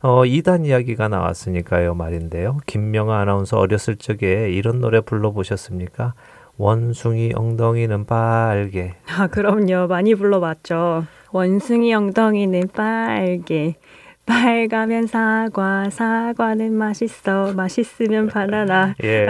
어, 0.01 0.25
이단 0.25 0.65
이야기가 0.65 1.07
나왔으니까요 1.07 1.93
말인데요. 1.93 2.57
김명아 2.65 3.19
아나운서 3.19 3.59
어렸을 3.59 3.97
적에 3.97 4.49
이런 4.51 4.81
노래 4.81 4.99
불러보셨습니까? 4.99 6.15
원숭이 6.57 7.33
엉덩이는 7.35 8.05
빨개. 8.05 8.95
아, 9.15 9.27
그럼요. 9.27 9.87
많이 9.87 10.15
불러봤죠. 10.15 11.05
원숭이 11.35 11.93
엉덩이는 11.93 12.69
빨개. 12.73 13.75
빨가면 14.25 15.07
사과, 15.07 15.89
사과는 15.89 16.73
맛있어, 16.73 17.51
맛있으면 17.51 18.27
바나나. 18.27 18.95
예, 19.03 19.27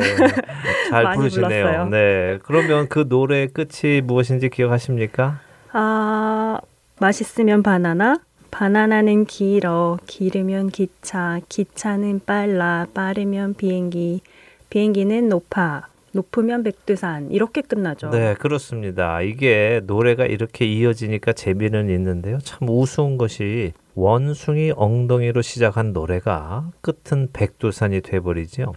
잘 0.91 1.16
부르시네요. 1.16 1.47
불렀어요. 1.47 1.89
네, 1.89 2.38
그러면 2.43 2.88
그 2.89 3.06
노래의 3.10 3.47
끝이 3.47 4.01
무엇인지 4.01 4.49
기억하십니까? 4.49 5.39
아, 5.72 6.60
맛있으면 6.99 7.64
바나나, 7.64 8.20
바나나는 8.51 9.26
길어, 9.26 9.97
길으면 10.06 10.70
기차, 10.70 11.39
기차는 11.49 12.22
빨라, 12.24 12.86
빠르면 12.93 13.56
비행기, 13.56 14.22
비행기는 14.70 15.28
높아, 15.28 15.88
높으면 16.16 16.63
백두산 16.63 17.30
이렇게 17.30 17.61
끝나죠. 17.61 18.09
네, 18.09 18.36
그렇습니다. 18.36 19.22
이게 19.22 19.82
노래가 19.86 20.26
이렇게 20.26 20.66
이어지니까 20.66 21.34
재미는 21.34 21.89
있는데요. 21.89 22.39
참 22.39 22.70
우스운 22.70 23.18
것이 23.18 23.74
원숭이 23.95 24.72
엉덩이로 24.76 25.41
시작한 25.41 25.93
노래가 25.93 26.72
끝은 26.82 27.30
백두산이 27.34 28.01
돼버리죠. 28.01 28.74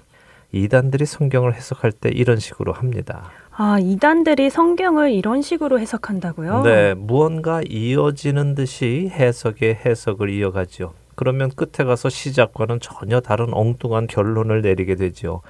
이단들이 0.51 1.07
성경을 1.07 1.55
해석할 1.55 1.93
때 1.93 2.09
이런 2.09 2.39
식으로 2.39 2.73
합니다. 2.73 3.31
아, 3.53 3.79
이단들이 3.81 4.51
성경을 4.51 5.13
이런 5.13 5.43
식으로 5.43 5.79
해석한다고요? 5.79 6.63
네, 6.63 6.95
무언가 6.95 7.61
이어지는 7.69 8.55
듯이 8.55 9.11
해석의 9.13 9.81
해석을 9.85 10.31
이어가죠. 10.31 10.95
그러면 11.17 11.51
끝에 11.51 11.85
가서 11.85 12.09
시작과는 12.09 12.79
전혀 12.81 13.21
다른 13.21 13.53
엉뚱한 13.53 14.07
결론을 14.07 14.63
내리게 14.63 14.95
되죠. 14.95 15.43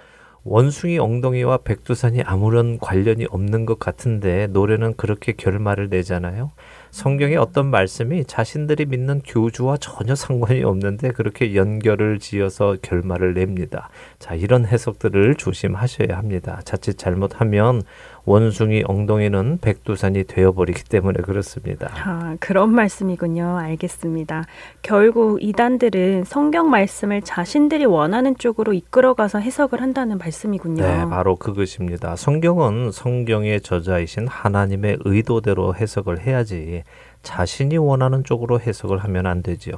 원숭이 0.44 0.98
엉덩이와 0.98 1.58
백두산이 1.58 2.22
아무런 2.22 2.78
관련이 2.78 3.26
없는 3.30 3.66
것 3.66 3.78
같은데 3.78 4.46
노래는 4.48 4.94
그렇게 4.96 5.32
결말을 5.32 5.88
내잖아요. 5.88 6.52
성경의 6.90 7.36
어떤 7.36 7.66
말씀이 7.66 8.24
자신들이 8.24 8.86
믿는 8.86 9.20
교주와 9.26 9.76
전혀 9.76 10.14
상관이 10.14 10.64
없는데 10.64 11.10
그렇게 11.10 11.54
연결을 11.54 12.18
지어서 12.18 12.76
결말을 12.80 13.34
냅니다. 13.34 13.90
자, 14.18 14.34
이런 14.34 14.64
해석들을 14.64 15.34
조심하셔야 15.34 16.16
합니다. 16.16 16.60
자칫 16.64 16.96
잘못하면 16.96 17.82
원숭이 18.28 18.82
엉덩이는 18.86 19.58
백두산이 19.62 20.24
되어버리기 20.24 20.84
때문에 20.84 21.22
그렇습니다. 21.22 21.90
아, 22.04 22.36
그런 22.40 22.70
말씀이군요. 22.70 23.56
알겠습니다. 23.56 24.44
결국 24.82 25.42
이단들은 25.42 26.24
성경 26.24 26.68
말씀을 26.68 27.22
자신들이 27.22 27.86
원하는 27.86 28.36
쪽으로 28.36 28.74
이끌어가서 28.74 29.38
해석을 29.38 29.80
한다는 29.80 30.18
말씀이군요. 30.18 30.82
네, 30.82 31.06
바로 31.08 31.36
그것입니다. 31.36 32.16
성경은 32.16 32.92
성경의 32.92 33.62
저자이신 33.62 34.28
하나님의 34.28 34.98
의도대로 35.04 35.74
해석을 35.74 36.20
해야지 36.20 36.82
자신이 37.22 37.78
원하는 37.78 38.24
쪽으로 38.24 38.60
해석을 38.60 38.98
하면 38.98 39.26
안 39.26 39.42
되지요. 39.42 39.74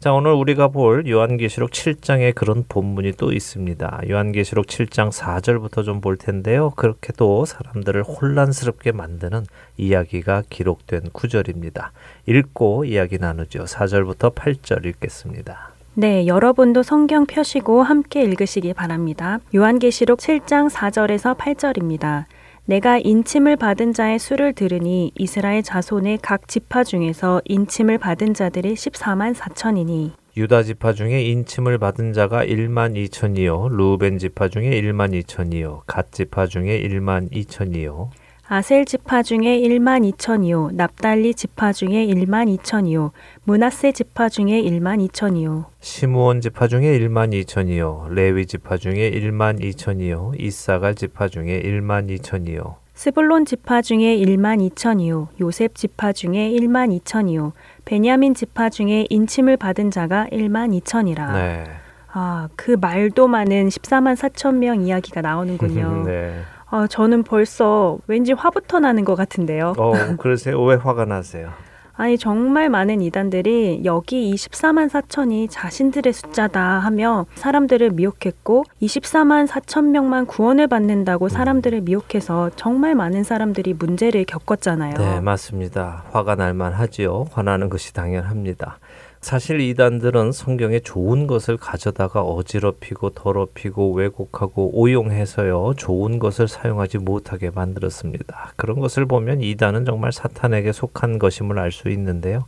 자, 0.00 0.12
오늘 0.12 0.32
우리가 0.32 0.68
볼 0.68 1.08
요한계시록 1.08 1.70
7장에 1.70 2.34
그런 2.34 2.64
본문이 2.68 3.12
또 3.12 3.32
있습니다. 3.32 4.02
요한계시록 4.10 4.66
7장 4.66 5.10
4절부터 5.10 5.84
좀 5.84 6.00
볼 6.00 6.18
텐데요. 6.18 6.70
그렇게도 6.70 7.46
사람들을 7.46 8.02
혼란스럽게 8.02 8.92
만드는 8.92 9.46
이야기가 9.78 10.42
기록된 10.50 11.10
구절입니다. 11.12 11.92
읽고 12.26 12.84
이야기 12.84 13.16
나누죠. 13.18 13.64
4절부터 13.64 14.34
8절 14.34 14.84
읽겠습니다. 14.86 15.70
네, 15.94 16.26
여러분도 16.26 16.82
성경 16.82 17.24
펴시고 17.24 17.82
함께 17.84 18.22
읽으시기 18.24 18.74
바랍니다. 18.74 19.38
요한계시록 19.54 20.18
7장 20.18 20.68
4절에서 20.68 21.38
8절입니다. 21.38 22.24
내가 22.66 22.96
인침을 22.96 23.56
받은 23.56 23.92
자의 23.92 24.18
수를 24.18 24.54
들으니 24.54 25.12
이스라엘 25.16 25.62
자손의 25.62 26.20
각 26.22 26.48
지파 26.48 26.84
중에서 26.84 27.42
인침을 27.44 27.98
받은 27.98 28.32
자들이 28.32 28.72
14만 28.72 29.34
4천이니. 29.34 30.12
유다 30.34 30.62
지파 30.62 30.94
중에 30.94 31.22
인침을 31.24 31.76
받은 31.76 32.14
자가 32.14 32.42
1만 32.46 32.94
2천이요. 32.94 33.68
루벤 33.68 34.16
지파 34.16 34.48
중에 34.48 34.80
1만 34.80 35.12
2천이요. 35.12 35.82
갓 35.86 36.10
지파 36.10 36.46
중에 36.46 36.80
1만 36.88 37.30
2천이요 37.30 38.08
아셀 38.46 38.84
지파 38.84 39.22
중에 39.22 39.58
1만 39.58 40.06
2천이요 40.12 40.74
납달리 40.74 41.32
지파 41.32 41.72
중에 41.72 42.06
1만 42.06 42.54
2천이요 42.58 43.12
문하세 43.44 43.92
지파 43.92 44.28
중에 44.28 44.62
1만 44.62 45.08
2천이요 45.08 45.64
시므온 45.80 46.42
지파 46.42 46.68
중에 46.68 46.98
1만 46.98 47.32
2천이요 47.32 48.10
레위 48.10 48.44
지파 48.44 48.76
중에 48.76 49.10
1만 49.12 49.60
2천이요 49.62 50.38
이사갈 50.38 50.94
지파 50.94 51.28
중에 51.28 51.62
1만 51.62 52.14
2천이요 52.18 52.74
스불론 52.92 53.46
지파 53.46 53.80
중에 53.80 54.18
1만 54.18 54.70
2천이요 54.70 55.28
요셉 55.40 55.74
지파 55.74 56.12
중에 56.12 56.50
1만 56.50 57.00
2천이요 57.00 57.52
베냐민 57.86 58.34
지파 58.34 58.68
중에 58.68 59.06
인침을 59.08 59.56
받은 59.56 59.90
자가 59.90 60.26
1만 60.30 60.78
2천이라 60.82 61.32
네. 61.32 61.64
아, 62.12 62.48
그 62.54 62.76
말도 62.80 63.26
많은 63.26 63.68
14만 63.70 64.14
4천 64.14 64.54
명 64.58 64.82
이야기가 64.82 65.20
나오는군요. 65.20 66.04
네. 66.06 66.42
아, 66.74 66.88
저는 66.88 67.22
벌써 67.22 67.98
왠지 68.08 68.32
화부터 68.32 68.80
나는 68.80 69.04
것 69.04 69.14
같은데요. 69.14 69.74
어, 69.78 69.92
그러세요? 70.18 70.60
왜 70.64 70.74
화가 70.74 71.04
나세요? 71.04 71.52
아니 71.96 72.18
정말 72.18 72.68
많은 72.68 73.00
이단들이 73.00 73.82
여기 73.84 74.34
24만 74.34 74.88
4천이 74.88 75.46
자신들의 75.48 76.12
숫자다 76.12 76.60
하며 76.80 77.26
사람들을 77.36 77.90
미혹했고 77.90 78.64
24만 78.82 79.46
4천 79.46 79.90
명만 79.90 80.26
구원을 80.26 80.66
받는다고 80.66 81.28
사람들을 81.28 81.82
미혹해서 81.82 82.50
정말 82.56 82.96
많은 82.96 83.22
사람들이 83.22 83.74
문제를 83.74 84.24
겪었잖아요. 84.24 84.94
네, 84.98 85.20
맞습니다. 85.20 86.02
화가 86.10 86.34
날만 86.34 86.72
하지요. 86.72 87.26
화나는 87.30 87.68
것이 87.68 87.94
당연합니다. 87.94 88.78
사실 89.24 89.58
이단들은 89.58 90.32
성경에 90.32 90.80
좋은 90.80 91.26
것을 91.26 91.56
가져다가 91.56 92.20
어지럽히고 92.20 93.14
더럽히고 93.14 93.94
왜곡하고 93.94 94.78
오용해서요 94.78 95.72
좋은 95.78 96.18
것을 96.18 96.46
사용하지 96.46 96.98
못하게 96.98 97.48
만들었습니다. 97.48 98.52
그런 98.56 98.80
것을 98.80 99.06
보면 99.06 99.40
이단은 99.40 99.86
정말 99.86 100.12
사탄에게 100.12 100.72
속한 100.72 101.18
것임을 101.18 101.58
알 101.58 101.72
수 101.72 101.88
있는데요. 101.88 102.44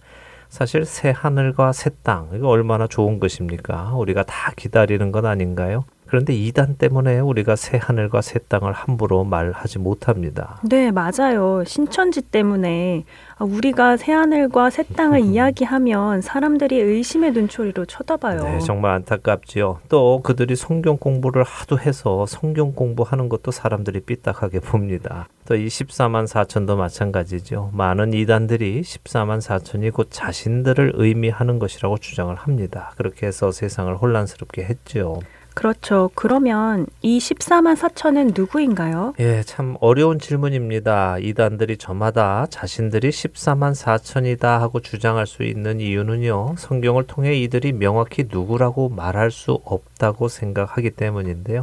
사실 0.51 0.85
새 0.85 1.09
하늘과 1.17 1.73
새 1.73 1.89
땅, 2.03 2.29
이거 2.35 2.49
얼마나 2.49 2.87
좋은 2.87 3.21
것입니까? 3.21 3.95
우리가 3.95 4.25
다 4.25 4.53
기다리는 4.55 5.13
것 5.13 5.25
아닌가요? 5.25 5.87
그런데 6.07 6.33
이단 6.35 6.77
때문에 6.77 7.19
우리가 7.21 7.57
새 7.57 7.79
하늘과 7.79 8.23
새 8.23 8.39
땅을 8.39 8.73
함부로 8.73 9.25
말하지 9.25 9.79
못합니다. 9.79 10.59
네, 10.63 10.91
맞아요. 10.91 11.65
신천지 11.67 12.23
때문에 12.23 13.05
우리가 13.41 13.97
새 13.97 14.13
하늘과 14.13 14.71
새 14.71 14.85
땅을 14.85 15.21
이야기하면 15.27 16.23
사람들이 16.23 16.81
의심의 16.81 17.33
눈초리로 17.33 17.85
쳐다봐요. 17.87 18.43
네, 18.45 18.59
정말 18.61 18.93
안타깝지요. 18.93 19.81
또 19.89 20.21
그들이 20.23 20.57
성경 20.57 20.97
공부를 20.97 21.43
하도 21.43 21.79
해서 21.79 22.25
성경 22.27 22.73
공부하는 22.73 23.29
것도 23.29 23.51
사람들이 23.51 24.01
삐딱하게 24.01 24.61
봅니다. 24.61 25.29
또 25.45 25.57
이 25.57 25.67
14만 25.69 26.27
4천도 26.27 26.77
마찬가지죠. 26.77 27.71
많은 27.73 28.13
이단들이 28.15 28.83
14만 28.83 29.41
4천이 29.41 29.93
곧 29.93 30.09
자신들을 30.11 30.93
의미하는 30.97 31.59
것이라고 31.59 31.99
주장을 31.99 32.35
합니다. 32.35 32.93
그렇게 32.97 33.27
해서 33.27 33.51
세상을 33.53 33.95
혼란스럽게 33.97 34.65
했죠. 34.65 35.21
그렇죠. 35.57 36.11
그러면 36.15 36.87
이 37.01 37.17
14만 37.17 37.77
4천은 37.77 38.39
누구인가요? 38.39 39.15
예, 39.21 39.43
참 39.43 39.79
어려운 39.81 40.19
질문입니다. 40.19 41.17
이단들이 41.19 41.79
저마다 41.79 42.47
자신들이 42.51 43.09
14만 43.09 43.75
4천이다 43.75 44.59
하고 44.59 44.81
주장할 44.81 45.27
수 45.27 45.45
있는 45.45 45.81
이유는요. 45.81 46.57
성경을 46.59 47.07
통해 47.07 47.35
이들이 47.41 47.73
명확히 47.73 48.27
누구라고 48.31 48.91
말할 48.91 49.31
수 49.31 49.59
없다고 49.65 50.29
생각하기 50.29 50.91
때문인데요. 50.91 51.63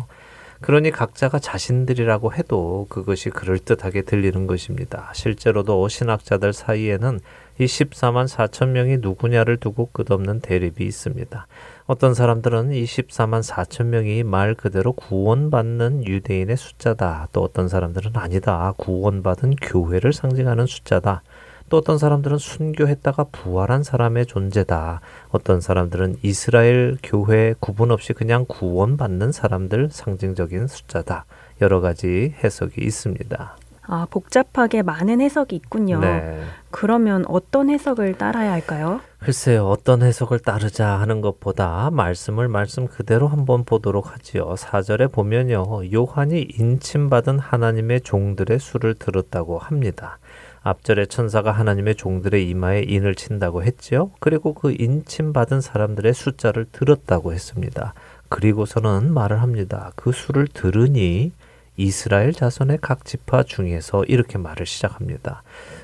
그러니 0.62 0.90
각자가 0.90 1.38
자신들이라고 1.38 2.34
해도 2.34 2.88
그것이 2.90 3.30
그럴듯하게 3.30 4.04
들리는 4.04 4.48
것입니다. 4.48 5.12
실제로도 5.14 5.88
신학자들 5.88 6.52
사이에는 6.52 7.20
이 7.60 7.66
14만 7.66 8.28
4천 8.28 8.70
명이 8.70 8.98
누구냐를 9.02 9.58
두고 9.58 9.90
끝없는 9.92 10.40
대립이 10.40 10.78
있습니다. 10.80 11.46
어떤 11.86 12.14
사람들은 12.14 12.72
이 12.72 12.86
14만 12.86 13.44
4천 13.44 13.88
명이 13.88 14.24
말 14.24 14.56
그대로 14.56 14.94
구원받는 14.94 16.08
유대인의 16.08 16.56
숫자다. 16.56 17.28
또 17.34 17.44
어떤 17.44 17.68
사람들은 17.68 18.12
아니다. 18.16 18.74
구원받은 18.78 19.56
교회를 19.58 20.14
상징하는 20.14 20.66
숫자다. 20.66 21.24
또 21.68 21.78
어떤 21.78 21.98
사람들은 21.98 22.38
순교했다가 22.38 23.26
부활한 23.32 23.84
사람의 23.84 24.28
존재다. 24.28 25.02
어떤 25.32 25.60
사람들은 25.60 26.18
이스라엘 26.22 26.98
교회 27.04 27.54
구분 27.60 27.92
없이 27.92 28.14
그냥 28.14 28.46
구원받는 28.48 29.34
사람들 29.34 29.90
상징적인 29.92 30.68
숫자다. 30.68 31.26
여러 31.62 31.82
가지 31.82 32.34
해석이 32.44 32.80
있습니다. 32.80 33.58
아, 33.86 34.08
복잡하게 34.10 34.82
많은 34.84 35.20
해석이 35.20 35.56
있군요. 35.58 36.00
네. 36.00 36.42
그러면 36.72 37.26
어떤 37.28 37.70
해석을 37.70 38.18
따라야 38.18 38.54
할까요? 38.54 39.02
글쎄요, 39.24 39.70
어떤 39.70 40.02
해석을 40.02 40.40
따르자 40.40 41.00
하는 41.00 41.22
것보다 41.22 41.90
말씀을 41.94 42.50
말씀 42.50 42.90
그대로 42.90 43.30
한번 43.30 43.64
보도록 43.64 44.12
하지요. 44.12 44.58
사절에 44.58 45.08
보면요, 45.08 45.84
요한이 45.94 46.50
인침받은 46.60 47.40
하나님의 47.40 48.02
종들의 48.02 48.60
수를 48.60 48.96
들었다고 48.96 49.60
합니다. 49.60 50.20
앞절에 50.62 51.06
천사가 51.06 51.54
하나님의 51.54 51.96
종들의 51.96 52.50
이마에 52.50 52.82
인을 52.82 53.16
친다고 53.16 53.64
했지요. 53.64 54.12
그리고 54.20 54.54
그 54.54 54.76
인침받은 54.78 55.62
사람들의 55.62 56.14
숫자를 56.14 56.66
들었다고 56.74 57.32
했습니다. 57.32 57.94
그리고서는 58.28 59.14
말을 59.14 59.42
합니다. 59.42 59.94
그 59.96 60.12
수를 60.12 60.48
들으니 60.48 61.32
이스라엘 61.78 62.34
자손의 62.34 62.80
각 62.82 63.06
지파 63.06 63.44
중에서 63.44 64.04
이렇게 64.04 64.38
말을 64.38 64.66
시작합니다. 64.66 65.44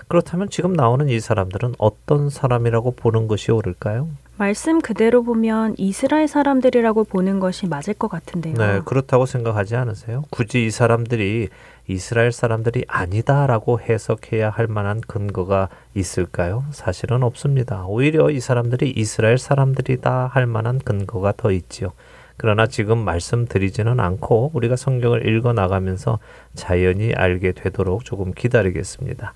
그렇다면 0.10 0.50
지금 0.50 0.74
나오는 0.74 1.08
이 1.08 1.20
사람들은 1.20 1.76
어떤 1.78 2.32
사람이라고 2.32 2.92
보는 2.96 3.28
것이 3.28 3.52
옳을까요? 3.52 4.10
말씀 4.38 4.82
그대로 4.82 5.22
보면 5.22 5.76
이스라엘 5.78 6.28
사람들이라고 6.28 7.04
보는 7.04 7.40
것이 7.40 7.68
맞을 7.68 7.94
것 7.94 8.08
같은데요. 8.08 8.56
네, 8.56 8.82
그렇다고 8.86 9.28
생각하지 9.28 9.76
않으세요? 9.76 10.24
굳이 10.32 10.66
이 10.66 10.72
사람들이 10.72 11.50
이스라엘 11.88 12.32
사람들이 12.32 12.86
아니다라고 12.88 13.82
해석해야 13.82 14.50
할 14.50 14.66
만한 14.66 15.02
근거가 15.02 15.70
있을까요? 15.94 16.64
사실은 16.72 17.22
없습니다. 17.22 17.86
오히려 17.86 18.32
이 18.32 18.40
사람들이 18.40 18.92
이스라엘 18.96 19.38
사람들이다 19.38 20.28
할 20.28 20.48
만한 20.48 20.80
근거가 20.80 21.34
더 21.38 21.52
있지요. 21.52 21.92
그러나 22.38 22.66
지금 22.66 22.98
말씀드리지는 23.00 24.00
않고 24.00 24.52
우리가 24.54 24.76
성경을 24.76 25.28
읽어 25.28 25.54
나가면서 25.54 26.18
자연히 26.56 27.14
알게 27.14 27.52
되도록 27.52 28.06
조금 28.06 28.34
기다리겠습니다. 28.34 29.34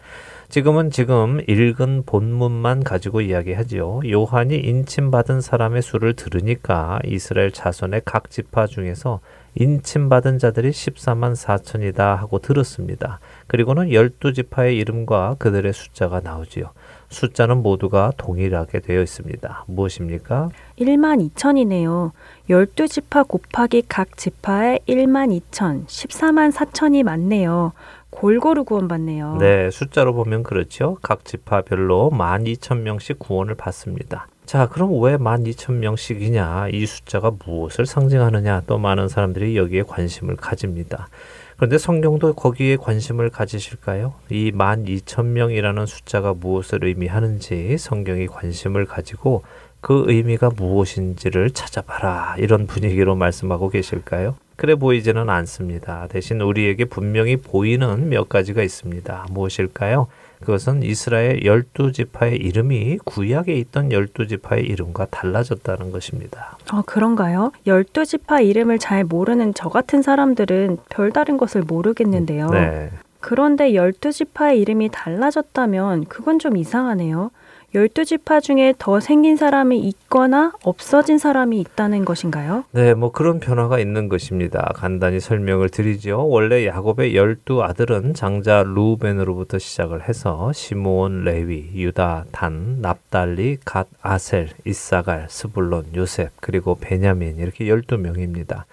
지금은 0.54 0.92
지금 0.92 1.40
읽은 1.48 2.04
본문만 2.06 2.84
가지고 2.84 3.22
이야기하지요. 3.22 4.02
요한이 4.08 4.56
인침받은 4.56 5.42
사람의 5.42 5.82
수를 5.82 6.14
들으니까 6.14 7.00
이스라엘 7.06 7.52
자손의 7.52 8.04
각 8.06 8.30
지파 8.30 8.68
중에서 8.68 9.20
인침받은 9.56 10.38
자들이 10.38 10.70
14만 10.70 11.36
4천이다 11.36 12.16
하고 12.18 12.38
들었습니다. 12.38 13.20
그리고는 13.48 13.92
열두 13.92 14.34
지파의 14.34 14.78
이름과 14.78 15.38
그들의 15.40 15.74
숫자가 15.74 16.20
나오지요. 16.20 16.70
숫자는 17.10 17.64
모두가 17.64 18.12
동일하게 18.18 18.82
되어 18.82 19.02
있습니다. 19.02 19.66
무엇입니까? 19.68 20.50
1만 20.78 21.32
2천이네요. 21.32 22.12
12지파 22.50 23.28
곱하기 23.28 23.86
각 23.90 24.18
지파에 24.18 24.80
1만 24.88 25.40
2천, 25.42 25.88
14만 25.88 26.52
4천이 26.52 27.02
맞네요. 27.02 27.74
골고루 28.16 28.64
구원받네요. 28.64 29.38
네, 29.40 29.70
숫자로 29.70 30.14
보면 30.14 30.44
그렇죠. 30.44 30.98
각 31.02 31.26
지파별로 31.26 32.12
12,000명씩 32.14 33.20
구원을 33.20 33.56
받습니다. 33.56 34.28
자, 34.46 34.68
그럼 34.68 34.92
왜 35.02 35.18
12,000명씩이냐? 35.18 36.74
이 36.74 36.86
숫자가 36.86 37.32
무엇을 37.46 37.86
상징하느냐? 37.86 38.64
또 38.68 38.78
많은 38.78 39.08
사람들이 39.08 39.58
여기에 39.58 39.84
관심을 39.84 40.36
가집니다. 40.36 41.08
그런데 41.56 41.78
성경도 41.78 42.34
거기에 42.34 42.78
관심을 42.78 43.30
가지실까요? 43.30 44.14
이 44.30 44.52
12,000명이라는 44.52 45.86
숫자가 45.88 46.34
무엇을 46.34 46.84
의미하는지 46.84 47.78
성경이 47.78 48.28
관심을 48.28 48.86
가지고 48.86 49.44
그 49.80 50.06
의미가 50.08 50.52
무엇인지를 50.56 51.52
찾아봐라. 51.52 52.36
이런 52.38 52.68
분위기로 52.68 53.16
말씀하고 53.16 53.70
계실까요? 53.70 54.36
그래 54.56 54.76
보이지는 54.76 55.30
않습니다. 55.30 56.08
대신 56.10 56.42
우리에게 56.42 56.86
분명히 56.86 57.36
보이는 57.38 58.10
몇 58.10 58.30
가지가 58.30 58.62
있습니다. 58.64 59.28
무엇일까요? 59.32 60.08
그것은 60.42 60.84
이스라엘 60.84 61.46
열두 61.46 61.94
지파의 61.94 62.36
이름이 62.36 63.00
구약에 63.06 63.54
있던 63.56 63.92
열두 63.92 64.28
지파의 64.28 64.66
이름과 64.66 65.08
달라졌다는 65.10 65.92
것입니다. 65.92 66.58
아, 66.70 66.84
그런가요? 66.86 67.52
열두 67.66 68.06
지파 68.06 68.42
이름을 68.42 68.78
잘 68.78 69.06
모르는 69.06 69.54
저 69.54 69.70
같은 69.70 70.02
사람들은 70.02 70.80
별다른 70.90 71.38
것을 71.38 71.62
모르겠는데요. 71.62 72.50
네. 72.50 72.90
그런데 73.22 73.74
열두 73.74 74.12
지파의 74.12 74.60
이름이 74.60 74.90
달라졌다면 74.92 76.06
그건 76.06 76.40
좀 76.40 76.58
이상하네요. 76.58 77.32
열두 77.76 78.06
지파 78.06 78.40
중에 78.40 78.76
더 78.78 79.00
생긴 79.00 79.36
사람이 79.36 79.80
있거나 79.80 80.52
없어진 80.64 81.18
사람이 81.18 81.60
있다는 81.60 82.06
것인가요? 82.06 82.66
네, 82.72 82.94
뭐 82.94 83.12
그런 83.12 83.40
변화가 83.40 83.80
있는 83.80 84.10
것입니다. 84.10 84.72
간단히 84.76 85.20
설명을 85.20 85.70
드리죠. 85.70 86.28
원래 86.28 86.68
야곱의 86.68 87.16
열두 87.16 87.64
아들은 87.64 88.14
장자 88.14 88.64
루벤으로부터 88.68 89.58
시작을 89.58 90.08
해서 90.08 90.54
시므온, 90.54 91.24
레위, 91.24 91.72
유다, 91.74 92.26
단, 92.32 92.78
납달리, 92.80 93.58
갓, 93.66 93.88
아셀, 94.04 94.50
이사갈, 94.66 95.26
스불론, 95.30 95.88
요셉, 95.96 96.30
그리고 96.42 96.78
베냐민 96.80 97.38
이렇게 97.38 97.68
열두 97.68 97.98
명입니다. 97.98 98.68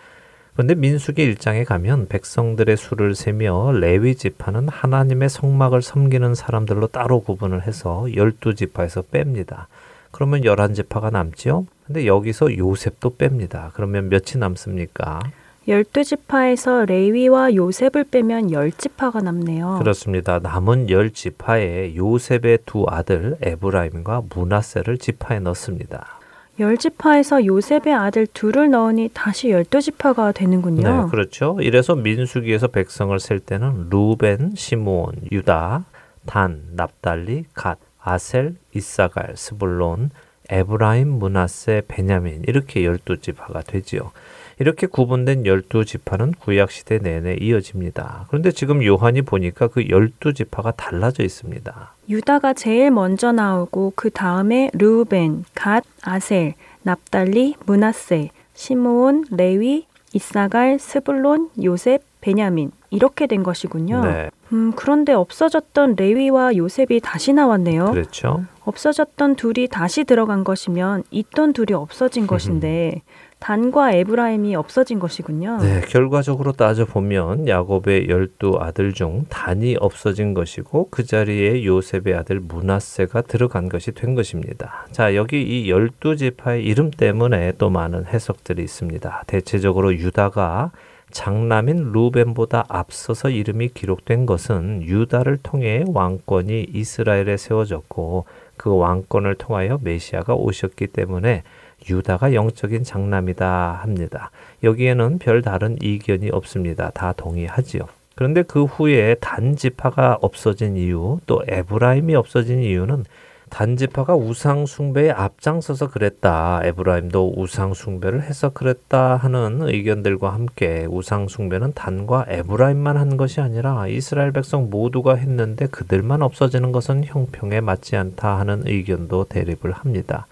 그런데 0.61 0.75
민수기 0.75 1.37
1장에 1.37 1.65
가면 1.65 2.09
백성들의 2.09 2.77
수를 2.77 3.15
세며 3.15 3.73
레위 3.81 4.15
지파는 4.15 4.69
하나님의 4.69 5.31
성막을 5.31 5.81
섬기는 5.81 6.35
사람들로 6.35 6.89
따로 6.89 7.21
구분을 7.21 7.67
해서 7.67 8.05
12지파에서 8.07 9.03
뺍니다. 9.11 9.69
그러면 10.11 10.43
11지파가 10.43 11.11
남지요? 11.13 11.67
근데 11.87 12.05
여기서 12.05 12.59
요셉도 12.59 13.17
뺍니다. 13.17 13.71
그러면 13.73 14.11
몇이 14.11 14.37
남습니까? 14.37 15.21
열두 15.67 16.05
지파에서 16.05 16.85
레위와 16.85 17.55
요셉을 17.55 18.05
빼면 18.11 18.53
열 18.53 18.71
지파가 18.71 19.23
남네요. 19.23 19.79
그렇습니다. 19.79 20.41
남은 20.41 20.91
열 20.91 21.11
지파에 21.11 21.97
요셉의 21.97 22.59
두 22.67 22.85
아들 22.87 23.39
에브라임과 23.41 24.25
문하세를 24.35 24.99
지파에 24.99 25.39
넣습니다. 25.41 26.20
열 26.61 26.77
지파에서 26.77 27.47
요셉의 27.47 27.95
아들 27.95 28.27
둘을 28.27 28.71
넣으니 28.71 29.09
다시 29.15 29.51
열두 29.51 29.81
지파가 29.81 30.33
되는군요. 30.33 31.05
네, 31.05 31.11
그렇죠. 31.11 31.57
이래서 31.61 31.97
민수기에서 31.97 32.69
백성을 32.69 33.19
셀 33.19 33.41
때는 33.41 33.89
루벤, 33.89 34.53
시므온, 34.55 35.13
유다, 35.33 35.85
단, 36.27 36.63
납달리, 36.73 37.47
갓, 37.55 37.79
아셀, 37.99 38.57
잇사갈, 38.75 39.33
스불론, 39.37 40.11
에브라임, 40.51 41.09
므낫세, 41.09 41.83
베냐민 41.89 42.43
이렇게 42.47 42.85
열두 42.85 43.19
지파가 43.23 43.63
되지요. 43.63 44.13
이렇게 44.59 44.87
구분된 44.87 45.47
열두 45.47 45.87
지파는 45.87 46.33
구약 46.33 46.71
시대 46.71 46.99
내내 46.99 47.39
이어집니다. 47.41 48.27
그런데 48.29 48.51
지금 48.51 48.85
요한이 48.85 49.23
보니까 49.23 49.69
그 49.69 49.89
열두 49.89 50.35
지파가 50.35 50.73
달라져 50.73 51.23
있습니다. 51.23 51.95
유다가 52.11 52.55
제일 52.55 52.91
먼저 52.91 53.31
나오고 53.31 53.93
그 53.95 54.11
다음에 54.11 54.69
르우벤, 54.75 55.45
갓, 55.55 55.85
아셀, 56.03 56.55
납달리, 56.83 57.55
므낫세, 57.67 58.31
시므온, 58.53 59.27
레위, 59.31 59.87
잇사갈, 60.13 60.81
스불론, 60.81 61.51
요셉, 61.63 62.03
베냐민 62.21 62.73
이렇게 62.91 63.29
된 63.29 63.45
것이군요. 63.45 64.03
네, 64.03 64.31
음, 64.53 64.73
그런데 64.75 65.13
없어졌던 65.13 65.95
레위와 65.97 66.57
요셉이 66.57 67.01
다시 67.01 67.33
나왔네요. 67.33 67.93
그렇죠. 67.93 68.45
없어졌던 68.65 69.37
둘이 69.37 69.69
다시 69.69 70.03
들어간 70.03 70.43
것이면 70.43 71.05
있던 71.13 71.53
둘이 71.53 71.75
없어진 71.75 72.27
것인데 72.27 73.03
단과 73.41 73.93
에브라임이 73.93 74.55
없어진 74.55 74.99
것이군요. 74.99 75.59
네, 75.63 75.81
결과적으로 75.89 76.53
따져 76.53 76.85
보면 76.85 77.49
야곱의 77.49 78.09
열두 78.09 78.59
아들 78.61 78.93
중 78.93 79.25
단이 79.31 79.77
없어진 79.81 80.35
것이고 80.35 80.89
그 80.91 81.05
자리에 81.05 81.65
요셉의 81.65 82.15
아들 82.15 82.39
므낫세가 82.39 83.23
들어간 83.23 83.71
것이 83.71 83.93
된 83.93 84.15
것입니다. 84.15 84.87
자, 84.93 85.17
여기 85.17 85.43
이 85.43 85.71
열두 85.71 86.17
지파의 86.17 86.65
이름 86.65 86.91
때문에 86.91 87.53
또 87.57 87.71
많은 87.71 88.05
해석들이 88.07 88.63
있습니다. 88.63 89.25
대체적으로 89.27 89.95
유다가 89.95 90.71
장남인 91.11 91.93
루벤보다 91.93 92.67
앞서서 92.69 93.31
이름이 93.31 93.71
기록된 93.71 94.27
것은 94.27 94.83
유다를 94.83 95.39
통해 95.43 95.85
왕권이 95.89 96.69
이스라엘에 96.73 97.37
세워졌고 97.37 98.27
그 98.57 98.77
왕권을 98.77 99.37
통하여 99.37 99.79
메시아가 99.83 100.35
오셨기 100.35 100.89
때문에 100.89 101.43
유다가 101.89 102.35
영적인 102.35 102.85
장남이다 102.85 103.81
합니다. 103.83 104.31
여기에는 104.63 105.19
별 105.19 105.43
다른 105.43 105.77
이견이 105.81 106.31
없습니다. 106.31 106.91
다 106.91 107.13
동의하지요. 107.17 107.83
그런데 108.15 108.43
그 108.43 108.65
후에 108.65 109.15
단지파가 109.21 110.19
없어진 110.21 110.77
이유, 110.77 111.19
또 111.27 111.43
에브라임이 111.49 112.15
없어진 112.15 112.61
이유는 112.61 113.05
단지파가 113.51 114.15
우상 114.15 114.65
숭배에 114.65 115.11
앞장서서 115.11 115.91
그랬다. 115.91 116.61
에브라임도 116.65 117.35
우상 117.37 117.75
숭배를 117.75 118.23
해서 118.23 118.51
그랬다 118.51 119.17
하는 119.17 119.63
의견들과 119.63 120.33
함께 120.33 120.87
우상 120.89 121.29
숭배는 121.29 121.73
단과 121.75 122.27
에브라임만 122.29 122.97
한 122.97 123.17
것이 123.17 123.41
아니라 123.41 123.89
이스라엘 123.89 124.33
백성 124.33 124.71
모두가 124.71 125.17
했는데 125.17 125.67
그들만 125.67 126.23
없어지는 126.23 126.73
것은 126.73 127.05
형평에 127.05 127.61
맞지 127.61 127.97
않다 127.97 128.39
하는 128.39 128.63
의견도 128.67 129.25
대립을 129.25 129.73
합니다. 129.73 130.27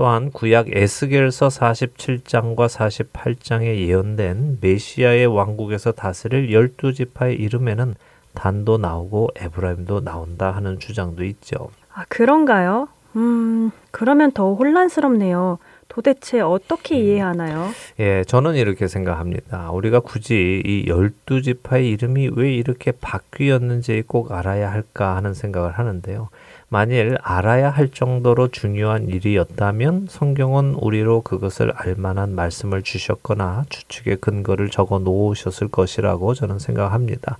또한 0.00 0.30
구약 0.30 0.68
에스겔서 0.70 1.48
47장과 1.48 2.70
48장에 2.70 3.86
예언된 3.86 4.56
메시아의 4.62 5.26
왕국에서 5.26 5.92
다스릴 5.92 6.54
열두 6.54 6.94
지파의 6.94 7.36
이름에는 7.36 7.94
단도 8.32 8.78
나오고 8.78 9.28
에브라임도 9.36 10.00
나온다 10.00 10.52
하는 10.52 10.78
주장도 10.78 11.22
있죠. 11.24 11.68
아, 11.92 12.06
그런가요? 12.08 12.88
음, 13.16 13.72
그러면 13.90 14.32
더 14.32 14.54
혼란스럽네요. 14.54 15.58
도대체 15.88 16.40
어떻게 16.40 16.94
음. 16.94 17.04
이해하나요? 17.04 17.68
예, 17.98 18.24
저는 18.24 18.54
이렇게 18.54 18.88
생각합니다. 18.88 19.70
우리가 19.70 20.00
굳이 20.00 20.62
이 20.64 20.86
열두 20.88 21.42
지파의 21.42 21.90
이름이 21.90 22.30
왜 22.36 22.54
이렇게 22.54 22.92
바뀌었는지 22.92 24.04
꼭 24.06 24.32
알아야 24.32 24.72
할까 24.72 25.16
하는 25.16 25.34
생각을 25.34 25.72
하는데요. 25.72 26.30
만일 26.72 27.18
알아야 27.20 27.68
할 27.68 27.88
정도로 27.88 28.48
중요한 28.48 29.08
일이었다면 29.08 30.06
성경은 30.08 30.74
우리로 30.74 31.22
그것을 31.22 31.72
알 31.74 31.96
만한 31.96 32.36
말씀을 32.36 32.82
주셨거나 32.82 33.64
추측의 33.68 34.18
근거를 34.18 34.70
적어 34.70 35.00
놓으셨을 35.00 35.66
것이라고 35.66 36.34
저는 36.34 36.60
생각합니다. 36.60 37.38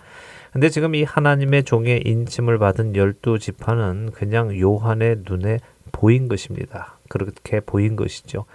근데 0.53 0.69
지금 0.69 0.97
이 0.97 1.05
하나님의 1.05 1.63
종의 1.63 2.03
인침을 2.07 2.59
받은 2.59 2.97
열두 2.97 3.39
지파는 3.39 4.11
그냥 4.11 4.59
요한의 4.59 5.19
눈에 5.25 5.61
보인 5.93 6.27
것입니다. 6.27 6.99
그렇게 7.09 7.61
보인 7.61 7.95
것이죠. 7.95 8.47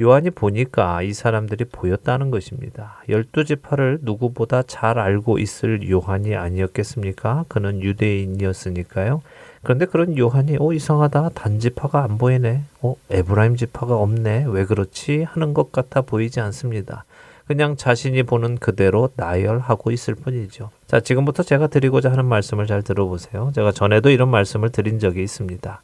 요한이 0.00 0.30
보니까 0.30 1.02
이 1.02 1.12
사람들이 1.12 1.64
보였다는 1.64 2.30
것입니다. 2.30 3.02
열두 3.08 3.44
지파를 3.44 3.98
누구보다 4.02 4.62
잘 4.62 5.00
알고 5.00 5.38
있을 5.40 5.90
요한이 5.90 6.36
아니었겠습니까? 6.36 7.46
그는 7.48 7.82
유대인이었으니까요. 7.82 9.22
그런데 9.62 9.84
그런 9.84 10.16
요한이 10.16 10.56
어 10.58 10.72
이상하다 10.72 11.30
단지파가 11.30 12.02
안 12.02 12.18
보이네 12.18 12.62
어 12.82 12.96
에브라임 13.10 13.56
지파가 13.56 13.96
없네 13.96 14.46
왜 14.48 14.64
그렇지 14.64 15.24
하는 15.24 15.52
것 15.54 15.70
같아 15.72 16.00
보이지 16.00 16.40
않습니다. 16.40 17.04
그냥 17.50 17.76
자신이 17.76 18.22
보는 18.22 18.58
그대로 18.58 19.08
나열하고 19.16 19.90
있을 19.90 20.14
뿐이죠. 20.14 20.70
자, 20.86 21.00
지금부터 21.00 21.42
제가 21.42 21.66
드리고자 21.66 22.12
하는 22.12 22.24
말씀을 22.26 22.68
잘 22.68 22.84
들어보세요. 22.84 23.50
제가 23.56 23.72
전에도 23.72 24.08
이런 24.08 24.28
말씀을 24.28 24.70
드린 24.70 25.00
적이 25.00 25.24
있습니다. 25.24 25.82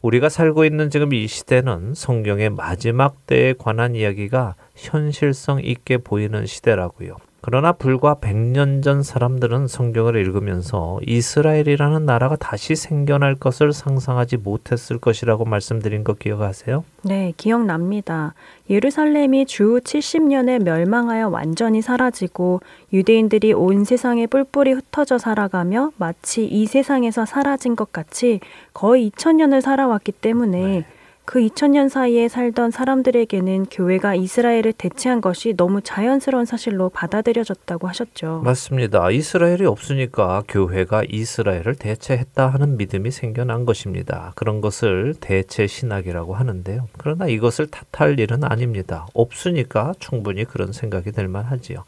우리가 0.00 0.30
살고 0.30 0.64
있는 0.64 0.88
지금 0.88 1.12
이 1.12 1.26
시대는 1.26 1.92
성경의 1.94 2.48
마지막 2.48 3.26
때에 3.26 3.52
관한 3.52 3.94
이야기가 3.94 4.54
현실성 4.74 5.60
있게 5.62 5.98
보이는 5.98 6.46
시대라고요. 6.46 7.16
그러나 7.44 7.72
불과 7.72 8.14
100년 8.14 8.84
전 8.84 9.02
사람들은 9.02 9.66
성경을 9.66 10.14
읽으면서 10.14 11.00
이스라엘이라는 11.04 12.06
나라가 12.06 12.36
다시 12.36 12.76
생겨날 12.76 13.34
것을 13.34 13.72
상상하지 13.72 14.36
못했을 14.36 14.98
것이라고 14.98 15.44
말씀드린 15.44 16.04
거 16.04 16.14
기억하세요? 16.14 16.84
네, 17.02 17.32
기억납니다. 17.36 18.34
예루살렘이 18.70 19.46
주 19.46 19.80
70년에 19.82 20.62
멸망하여 20.62 21.30
완전히 21.30 21.82
사라지고 21.82 22.60
유대인들이 22.92 23.54
온 23.54 23.84
세상에 23.84 24.28
뿔뿔이 24.28 24.74
흩어져 24.74 25.18
살아가며 25.18 25.90
마치 25.96 26.46
이 26.46 26.66
세상에서 26.66 27.26
사라진 27.26 27.74
것 27.74 27.92
같이 27.92 28.38
거의 28.72 29.10
2000년을 29.10 29.60
살아왔기 29.62 30.12
때문에 30.12 30.62
네. 30.62 30.84
그 31.32 31.40
2000년 31.40 31.88
사이에 31.88 32.28
살던 32.28 32.72
사람들에게는 32.72 33.64
교회가 33.70 34.14
이스라엘을 34.14 34.74
대체한 34.74 35.22
것이 35.22 35.54
너무 35.56 35.80
자연스러운 35.80 36.44
사실로 36.44 36.90
받아들여졌다고 36.90 37.88
하셨죠. 37.88 38.42
맞습니다. 38.44 39.10
이스라엘이 39.10 39.64
없으니까 39.64 40.42
교회가 40.46 41.04
이스라엘을 41.08 41.76
대체했다 41.76 42.48
하는 42.48 42.76
믿음이 42.76 43.10
생겨난 43.10 43.64
것입니다. 43.64 44.32
그런 44.36 44.60
것을 44.60 45.14
대체 45.20 45.66
신학이라고 45.66 46.34
하는데요. 46.34 46.88
그러나 46.98 47.26
이것을 47.28 47.68
탓할 47.68 48.20
일은 48.20 48.44
아닙니다. 48.44 49.06
없으니까 49.14 49.94
충분히 50.00 50.44
그런 50.44 50.72
생각이 50.72 51.12
들 51.12 51.28
만하지요. 51.28 51.82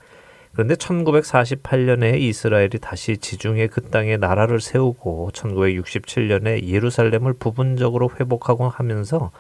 그런데 0.55 0.75
1948년에 0.77 2.21
이스라엘이 2.21 2.79
다시 2.81 3.17
지중해 3.19 3.67
그 3.67 3.83
땅에 3.83 4.17
나라를 4.17 4.61
세우고 4.61 5.31
1967년에 5.35 6.69
예루살렘을 6.69 7.33
부분적으로 7.35 8.11
회복하고 8.19 8.69
하면서 8.69 9.33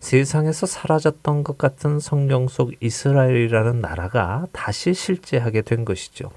세상에서 0.00 0.66
사라졌던 0.66 1.44
것 1.44 1.56
같은 1.58 2.00
성경 2.00 2.48
속 2.48 2.72
이스라엘이라는 2.80 3.80
나라가 3.80 4.46
다시 4.52 4.94
실제하게 4.94 5.62
된 5.62 5.84
것이죠. 5.84 6.30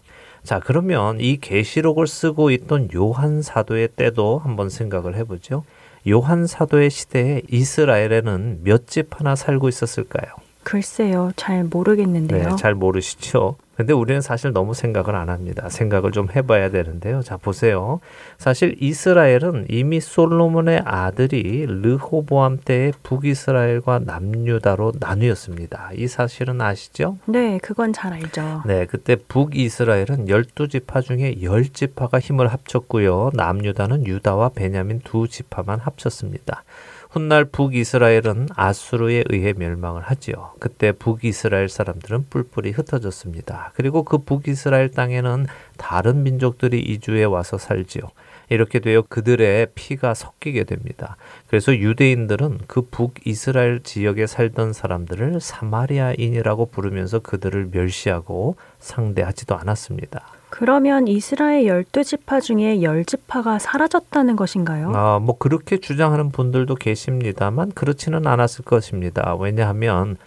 자, 0.43 0.61
그러면 0.63 1.19
이 1.19 1.37
계시록을 1.37 2.07
쓰고 2.07 2.51
있던 2.51 2.89
요한 2.95 3.41
사도의 3.41 3.89
때도 3.95 4.39
한번 4.39 4.69
생각을 4.69 5.15
해 5.15 5.23
보죠. 5.25 5.63
요한 6.07 6.47
사도의 6.47 6.89
시대에 6.89 7.41
이스라엘에는 7.49 8.59
몇 8.63 8.87
집 8.87 9.19
하나 9.19 9.35
살고 9.35 9.67
있었을까요? 9.67 10.31
글쎄요, 10.63 11.31
잘 11.35 11.63
모르겠는데요. 11.65 12.49
네, 12.49 12.55
잘 12.57 12.75
모르시죠. 12.75 13.57
근데 13.77 13.93
우리는 13.93 14.21
사실 14.21 14.53
너무 14.53 14.73
생각을 14.73 15.15
안 15.15 15.29
합니다. 15.29 15.69
생각을 15.69 16.11
좀 16.11 16.29
해봐야 16.35 16.71
되는데요. 16.71 17.21
자, 17.21 17.37
보세요. 17.37 17.99
사실 18.39 18.75
이스라엘은 18.79 19.67
이미 19.69 19.99
솔로몬의 19.99 20.81
아들이 20.83 21.67
르호보암 21.67 22.61
때의 22.65 22.93
북이스라엘과 23.03 23.99
남유다로 23.99 24.93
나뉘었습니다. 24.99 25.91
이 25.93 26.07
사실은 26.07 26.59
아시죠? 26.59 27.19
네, 27.25 27.59
그건 27.61 27.93
잘 27.93 28.13
알죠. 28.13 28.63
네, 28.65 28.87
그때 28.87 29.15
북이스라엘은 29.15 30.25
12지파 30.25 31.03
중에 31.03 31.35
10지파가 31.35 32.19
힘을 32.19 32.47
합쳤고요. 32.47 33.29
남유다는 33.33 34.07
유다와 34.07 34.49
베냐민 34.55 35.01
두 35.03 35.27
지파만 35.27 35.79
합쳤습니다. 35.81 36.63
훗날 37.09 37.45
북이스라엘은 37.45 38.49
아수르에 38.55 39.23
의해 39.29 39.53
멸망을 39.53 40.01
하지요. 40.01 40.53
그때 40.59 40.91
북이스라엘 40.91 41.69
사람들은 41.69 42.27
뿔뿔이 42.29 42.71
흩어졌습니다. 42.71 43.71
그리고 43.75 44.03
그 44.03 44.19
북이스라엘 44.19 44.89
땅에는 44.91 45.47
다른 45.77 46.23
민족들이 46.23 46.79
이주해 46.79 47.23
와서 47.23 47.57
살지요. 47.57 48.03
이렇게 48.49 48.79
되어 48.79 49.01
그들의 49.01 49.67
피가 49.75 50.13
섞이게 50.13 50.63
됩니다. 50.63 51.17
그래서 51.47 51.75
유대인들은 51.75 52.59
그 52.67 52.81
북이스라엘 52.83 53.81
지역에 53.83 54.25
살던 54.25 54.73
사람들을 54.73 55.41
사마리아인이라고 55.41 56.67
부르면서 56.67 57.19
그들을 57.19 57.69
멸시하고 57.71 58.55
상대하지도 58.79 59.55
않았습니다. 59.55 60.36
그러면 60.57 61.07
이스라엘 61.07 61.67
열두 61.67 62.03
지파 62.03 62.39
중에 62.39 62.81
열 62.81 63.05
지파가 63.05 63.59
사라졌다는 63.59 64.35
것인가요? 64.35 64.91
아, 64.95 65.19
뭐 65.19 65.37
그렇게 65.37 65.77
주장하는 65.77 66.31
분들도 66.31 66.73
계십니다만 66.73 67.73
그렇지는 67.75 68.25
않았을 68.25 68.65
것입니다. 68.65 69.35
왜냐하면 69.39 70.17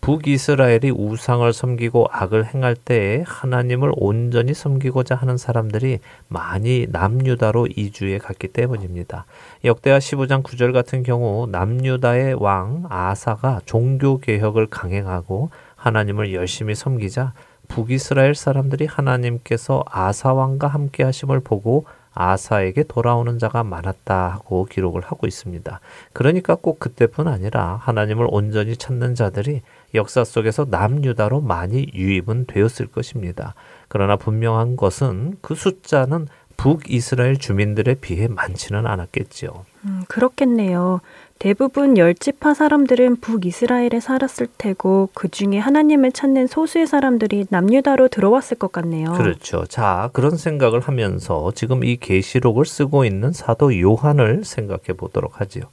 북이스라엘이 0.00 0.92
우상을 0.92 1.52
섬기고 1.52 2.06
악을 2.12 2.54
행할 2.54 2.76
때에 2.76 3.24
하나님을 3.26 3.90
온전히 3.96 4.54
섬기고자 4.54 5.16
하는 5.16 5.36
사람들이 5.36 5.98
많이 6.28 6.86
남유다로 6.88 7.66
이주해 7.74 8.18
갔기 8.18 8.46
때문입니다. 8.46 9.24
역대하 9.64 9.98
15장 9.98 10.44
9절 10.44 10.72
같은 10.72 11.02
경우 11.02 11.48
남유다의 11.50 12.34
왕 12.34 12.84
아사가 12.88 13.60
종교 13.66 14.18
개혁을 14.20 14.68
강행하고 14.68 15.50
하나님을 15.74 16.32
열심히 16.32 16.76
섬기자 16.76 17.32
북이스라엘 17.70 18.34
사람들이 18.34 18.86
하나님께서 18.86 19.84
아사 19.88 20.32
왕과 20.32 20.66
함께 20.66 21.04
하심을 21.04 21.40
보고 21.40 21.84
아사에게 22.12 22.82
돌아오는 22.82 23.38
자가 23.38 23.62
많았다 23.62 24.28
하고 24.28 24.66
기록을 24.66 25.02
하고 25.02 25.26
있습니다. 25.26 25.80
그러니까 26.12 26.56
꼭 26.56 26.80
그때뿐 26.80 27.28
아니라 27.28 27.78
하나님을 27.80 28.26
온전히 28.28 28.76
찾는 28.76 29.14
자들이 29.14 29.62
역사 29.94 30.24
속에서 30.24 30.66
남유다로 30.68 31.40
많이 31.40 31.86
유입은 31.94 32.46
되었을 32.46 32.88
것입니다. 32.88 33.54
그러나 33.88 34.16
분명한 34.16 34.76
것은 34.76 35.36
그 35.40 35.54
숫자는 35.54 36.26
북이스라엘 36.56 37.38
주민들에 37.38 37.94
비해 37.94 38.28
많지는 38.28 38.86
않았겠지요. 38.86 39.64
음, 39.86 40.02
그렇겠네요. 40.08 41.00
대부분 41.40 41.96
열지파 41.96 42.52
사람들은 42.52 43.16
북이스라엘에 43.16 43.98
살았을 43.98 44.46
테고 44.58 45.08
그 45.14 45.30
중에 45.30 45.56
하나님을 45.56 46.12
찾는 46.12 46.46
소수의 46.46 46.86
사람들이 46.86 47.46
남유다로 47.48 48.08
들어왔을 48.08 48.58
것 48.58 48.72
같네요. 48.72 49.14
그렇죠. 49.14 49.64
자, 49.64 50.10
그런 50.12 50.36
생각을 50.36 50.80
하면서 50.80 51.50
지금 51.54 51.82
이 51.82 51.96
계시록을 51.96 52.66
쓰고 52.66 53.06
있는 53.06 53.32
사도 53.32 53.80
요한을 53.80 54.44
생각해 54.44 54.92
보도록 54.98 55.40
하지요. 55.40 55.64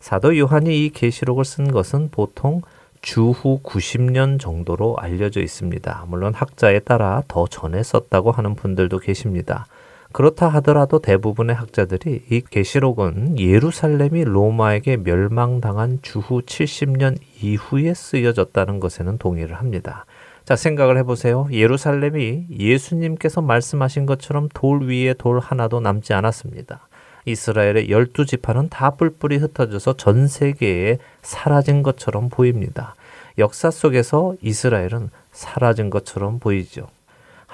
사도 0.00 0.36
요한이 0.36 0.84
이 0.84 0.90
계시록을 0.90 1.46
쓴 1.46 1.72
것은 1.72 2.10
보통 2.10 2.60
주후 3.00 3.60
90년 3.62 4.38
정도로 4.38 4.96
알려져 4.98 5.40
있습니다. 5.40 6.04
물론 6.08 6.34
학자에 6.34 6.80
따라 6.80 7.22
더 7.26 7.46
전에 7.46 7.82
썼다고 7.82 8.32
하는 8.32 8.54
분들도 8.54 8.98
계십니다. 8.98 9.66
그렇다 10.12 10.48
하더라도 10.48 11.00
대부분의 11.00 11.56
학자들이 11.56 12.24
이 12.30 12.40
계시록은 12.40 13.38
예루살렘이 13.38 14.24
로마에게 14.24 14.98
멸망당한 14.98 15.98
주후 16.02 16.42
70년 16.42 17.18
이후에 17.42 17.92
쓰여졌다는 17.94 18.80
것에는 18.80 19.18
동의를 19.18 19.56
합니다. 19.56 20.06
자, 20.44 20.54
생각을 20.54 20.96
해보세요. 20.98 21.48
예루살렘이 21.50 22.46
예수님께서 22.56 23.42
말씀하신 23.42 24.06
것처럼 24.06 24.48
돌 24.54 24.86
위에 24.86 25.14
돌 25.14 25.40
하나도 25.40 25.80
남지 25.80 26.14
않았습니다. 26.14 26.88
이스라엘의 27.24 27.90
열두 27.90 28.24
지파는 28.24 28.68
다 28.68 28.90
뿔뿔이 28.90 29.36
흩어져서 29.38 29.96
전 29.96 30.28
세계에 30.28 30.98
사라진 31.22 31.82
것처럼 31.82 32.28
보입니다. 32.28 32.94
역사 33.38 33.70
속에서 33.70 34.34
이스라엘은 34.40 35.10
사라진 35.32 35.90
것처럼 35.90 36.38
보이죠. 36.38 36.86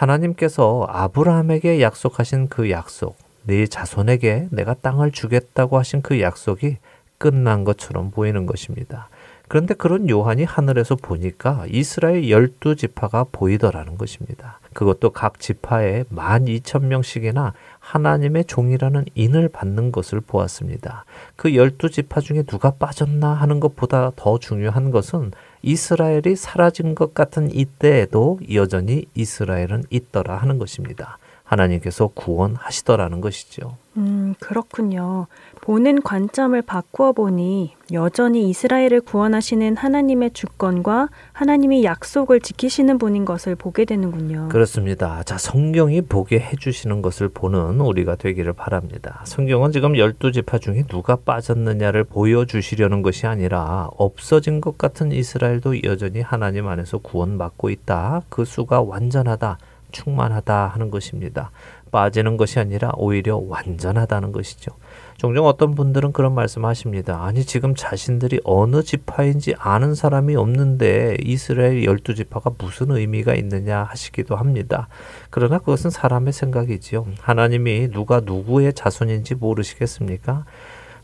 하나님께서 0.02 0.86
아브라함에게 0.88 1.80
약속하신 1.80 2.48
그 2.48 2.70
약속, 2.70 3.16
네 3.44 3.66
자손에게 3.66 4.48
내가 4.50 4.74
땅을 4.74 5.12
주겠다고 5.12 5.78
하신 5.78 6.02
그 6.02 6.20
약속이 6.20 6.78
끝난 7.18 7.62
것처럼 7.62 8.10
보이는 8.10 8.44
것입니다. 8.46 9.08
그런데 9.46 9.74
그런 9.74 10.08
요한이 10.08 10.44
하늘에서 10.44 10.96
보니까 10.96 11.66
이스라엘 11.68 12.30
열두 12.30 12.74
지파가 12.74 13.26
보이더라는 13.30 13.98
것입니다. 13.98 14.58
그것도 14.72 15.10
각 15.10 15.38
지파에 15.38 16.04
만 16.08 16.48
이천 16.48 16.88
명씩이나 16.88 17.52
하나님의 17.78 18.46
종이라는 18.46 19.04
인을 19.14 19.50
받는 19.50 19.92
것을 19.92 20.20
보았습니다. 20.20 21.04
그 21.36 21.54
열두 21.54 21.90
지파 21.90 22.22
중에 22.22 22.42
누가 22.44 22.70
빠졌나 22.70 23.34
하는 23.34 23.60
것보다 23.60 24.10
더 24.16 24.38
중요한 24.38 24.90
것은 24.90 25.32
이스라엘이 25.62 26.36
사라진 26.36 26.94
것 26.94 27.14
같은 27.14 27.54
이때에도 27.54 28.38
여전히 28.52 29.06
이스라엘은 29.14 29.84
있더라 29.90 30.36
하는 30.36 30.58
것입니다. 30.58 31.18
하나님께서 31.44 32.08
구원하시더라는 32.08 33.20
것이죠. 33.20 33.76
음, 33.96 34.34
그렇군요. 34.40 35.26
보는 35.62 36.02
관점을 36.02 36.60
바꾸어 36.60 37.12
보니 37.12 37.76
여전히 37.92 38.48
이스라엘을 38.48 39.00
구원하시는 39.02 39.76
하나님의 39.76 40.32
주권과 40.32 41.08
하나님이 41.32 41.84
약속을 41.84 42.40
지키시는 42.40 42.98
분인 42.98 43.24
것을 43.24 43.54
보게 43.54 43.84
되는군요. 43.84 44.48
그렇습니다. 44.48 45.22
자, 45.22 45.38
성경이 45.38 46.02
보게 46.02 46.40
해주시는 46.40 47.00
것을 47.00 47.28
보는 47.28 47.80
우리가 47.80 48.16
되기를 48.16 48.54
바랍니다. 48.54 49.20
성경은 49.24 49.70
지금 49.70 49.96
열두 49.96 50.32
지파 50.32 50.58
중에 50.58 50.82
누가 50.88 51.14
빠졌느냐를 51.14 52.02
보여주시려는 52.04 53.02
것이 53.02 53.28
아니라 53.28 53.88
없어진 53.96 54.60
것 54.60 54.76
같은 54.76 55.12
이스라엘도 55.12 55.84
여전히 55.84 56.22
하나님 56.22 56.66
안에서 56.66 56.98
구원받고 56.98 57.70
있다. 57.70 58.22
그 58.28 58.44
수가 58.44 58.82
완전하다. 58.82 59.58
충만하다 59.92 60.68
하는 60.68 60.90
것입니다. 60.90 61.50
빠지는 61.92 62.38
것이 62.38 62.58
아니라 62.58 62.90
오히려 62.96 63.36
완전하다는 63.36 64.32
것이죠. 64.32 64.72
종종 65.16 65.46
어떤 65.46 65.74
분들은 65.74 66.12
그런 66.12 66.34
말씀 66.34 66.64
하십니다. 66.64 67.24
아니, 67.24 67.44
지금 67.44 67.74
자신들이 67.74 68.40
어느 68.44 68.82
지파인지 68.82 69.54
아는 69.58 69.94
사람이 69.94 70.36
없는데 70.36 71.16
이스라엘 71.22 71.84
열두 71.84 72.14
지파가 72.14 72.50
무슨 72.58 72.90
의미가 72.90 73.34
있느냐 73.34 73.84
하시기도 73.84 74.36
합니다. 74.36 74.88
그러나 75.30 75.58
그것은 75.58 75.90
사람의 75.90 76.32
생각이지요. 76.32 77.06
하나님이 77.20 77.90
누가 77.92 78.20
누구의 78.20 78.72
자손인지 78.74 79.36
모르시겠습니까? 79.36 80.44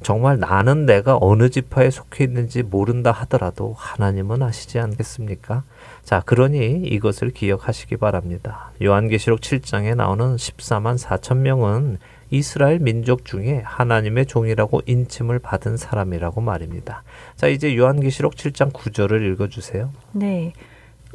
정말 0.02 0.38
나는 0.38 0.86
내가 0.86 1.18
어느 1.20 1.50
지파에 1.50 1.90
속해 1.90 2.24
있는지 2.24 2.62
모른다 2.62 3.10
하더라도 3.10 3.74
하나님은 3.76 4.42
아시지 4.42 4.78
않겠습니까? 4.78 5.64
자, 6.04 6.22
그러니 6.24 6.82
이것을 6.84 7.30
기억하시기 7.30 7.96
바랍니다. 7.96 8.70
요한계시록 8.82 9.40
7장에 9.40 9.96
나오는 9.96 10.36
14만 10.36 10.98
4천 10.98 11.38
명은 11.38 11.98
이스라엘 12.30 12.78
민족 12.78 13.24
중에 13.24 13.62
하나님의 13.64 14.26
종이라고 14.26 14.82
인침을 14.86 15.38
받은 15.38 15.76
사람이라고 15.76 16.40
말입니다. 16.40 17.02
자, 17.36 17.48
이제 17.48 17.76
요한계시록 17.76 18.34
7장 18.34 18.72
9절을 18.72 19.32
읽어 19.32 19.48
주세요. 19.48 19.90
네. 20.12 20.52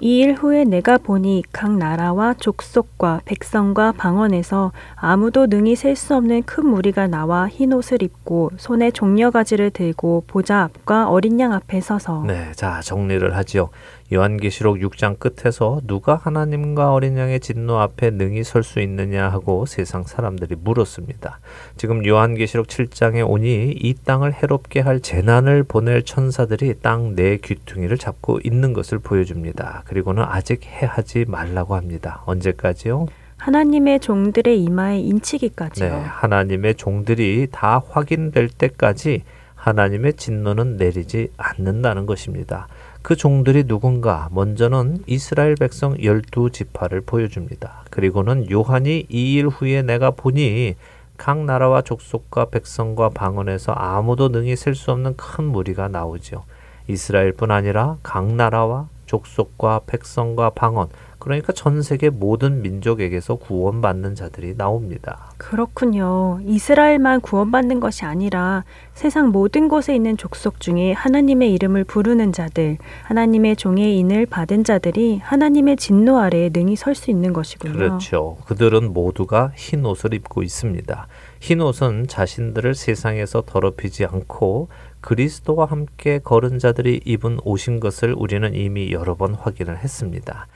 이 0.02 0.24
일 0.24 0.34
후에 0.34 0.64
내가 0.64 0.98
보니 0.98 1.44
각 1.52 1.78
나라와 1.78 2.34
족속과 2.34 3.22
백성과 3.26 3.92
방언에서 3.92 4.72
아무도 4.96 5.46
능히 5.46 5.76
셀 5.76 5.96
수 5.96 6.16
없는 6.16 6.44
큰 6.44 6.66
무리가 6.66 7.06
나와 7.08 7.48
흰 7.48 7.72
옷을 7.74 8.02
입고 8.02 8.52
손에 8.58 8.90
종려가지를 8.90 9.70
들고 9.70 10.24
보좌 10.26 10.64
앞과 10.64 11.10
어린 11.10 11.40
양 11.40 11.54
앞에 11.54 11.80
서서 11.80 12.24
네, 12.26 12.52
자 12.56 12.82
정리를 12.82 13.36
하지요. 13.36 13.70
요한계시록 14.14 14.78
6장 14.78 15.18
끝에서 15.20 15.82
누가 15.86 16.16
하나님과 16.16 16.94
어린 16.94 17.18
양의 17.18 17.40
진노 17.40 17.78
앞에 17.80 18.12
능히 18.12 18.44
설 18.44 18.64
수 18.64 18.80
있느냐 18.82 19.30
하고 19.30 19.66
세상 19.66 20.04
사람들이 20.04 20.56
물었습니다. 20.62 21.40
지금 21.78 22.06
요한계시록 22.06 22.68
7장에 22.68 23.28
오니 23.28 23.72
이 23.72 23.94
땅을 24.06 24.34
해롭게 24.34 24.80
할 24.80 25.00
재난을 25.02 25.64
보낼 25.64 26.04
천사들이 26.04 26.76
땅 26.82 27.04
내 27.16 27.38
귀퉁이를 27.38 27.98
잡고 27.98 28.40
있는 28.44 28.74
것을 28.74 29.00
보여줍니다. 29.00 29.84
그리고는 29.86 30.24
아직 30.24 30.66
해하지 30.66 31.26
말라고 31.28 31.76
합니다. 31.76 32.22
언제까지요? 32.26 33.08
하나님의 33.38 34.00
종들의 34.00 34.64
이마에 34.64 35.00
인치기까지요. 35.00 35.90
네, 35.90 35.92
하나님의 35.94 36.76
종들이 36.76 37.48
다 37.52 37.82
확인될 37.90 38.48
때까지 38.48 39.24
하나님의 39.56 40.14
진노는 40.14 40.78
내리지 40.78 41.30
않는다는 41.38 42.06
것입니다. 42.06 42.68
그 43.04 43.16
종들이 43.18 43.66
누군가 43.66 44.30
먼저는 44.32 45.04
이스라엘 45.08 45.56
백성 45.56 46.02
열두 46.02 46.52
지파를 46.52 47.02
보여줍니다. 47.02 47.84
그리고는 47.90 48.50
요한이 48.50 49.08
이 49.10 49.36
일 49.36 49.48
후에 49.48 49.82
내가 49.82 50.12
보니 50.12 50.76
각 51.18 51.44
나라와 51.44 51.82
족속과 51.82 52.46
백성과 52.46 53.10
방언에서 53.10 53.74
아무도 53.74 54.30
능히 54.30 54.56
셀 54.56 54.74
수 54.74 54.92
없는 54.92 55.16
큰 55.18 55.44
무리가 55.46 55.90
나오죠. 55.90 56.44
이스라엘뿐 56.88 57.52
아니라 57.52 57.98
각 58.04 58.26
나라와 58.34 58.88
족속과 59.14 59.82
백성과 59.86 60.52
방언 60.52 60.88
그러니까 61.20 61.54
전 61.54 61.82
세계 61.84 62.10
모든 62.10 62.62
민족에게서 62.64 63.36
구원받는 63.36 64.14
자들이 64.16 64.58
나옵니다. 64.58 65.32
그렇군요. 65.38 66.42
이스라엘만 66.44 67.22
구원받는 67.22 67.80
것이 67.80 68.04
아니라 68.04 68.66
세상 68.94 69.30
모든 69.30 69.70
곳에 69.70 69.96
있는 69.96 70.18
족속 70.18 70.60
중에 70.60 70.92
하나님의 70.92 71.54
이름을 71.54 71.86
부르는 71.86 72.34
자들, 72.34 72.78
하나님의 73.04 73.56
종의 73.56 73.98
인을 74.00 74.26
받은 74.26 74.66
자들이 74.66 75.20
하나님의 75.20 75.78
진노 75.78 76.18
아래에 76.18 76.50
능히 76.52 76.76
설 76.76 76.94
수 76.94 77.10
있는 77.10 77.32
것이군요. 77.32 77.74
그렇죠. 77.74 78.38
그들은 78.46 78.92
모두가 78.94 79.52
흰 79.56 79.86
옷을 79.86 80.14
입고 80.14 80.44
있습니다. 80.44 81.08
흰 81.40 81.62
옷은 81.62 82.08
자신들을 82.08 82.76
세상에서 82.76 83.44
더럽히지 83.46 84.06
않고 84.06 84.68
그리스도와 85.04 85.66
함께 85.66 86.20
걸은 86.20 86.60
자들이 86.60 87.02
입은 87.04 87.40
옷인 87.44 87.82
것을 87.82 88.16
우리는 88.18 88.56
이미 88.56 88.92
여러 88.94 89.16
번 89.16 89.36
확인을 89.36 89.78
했습니다. 89.78 90.48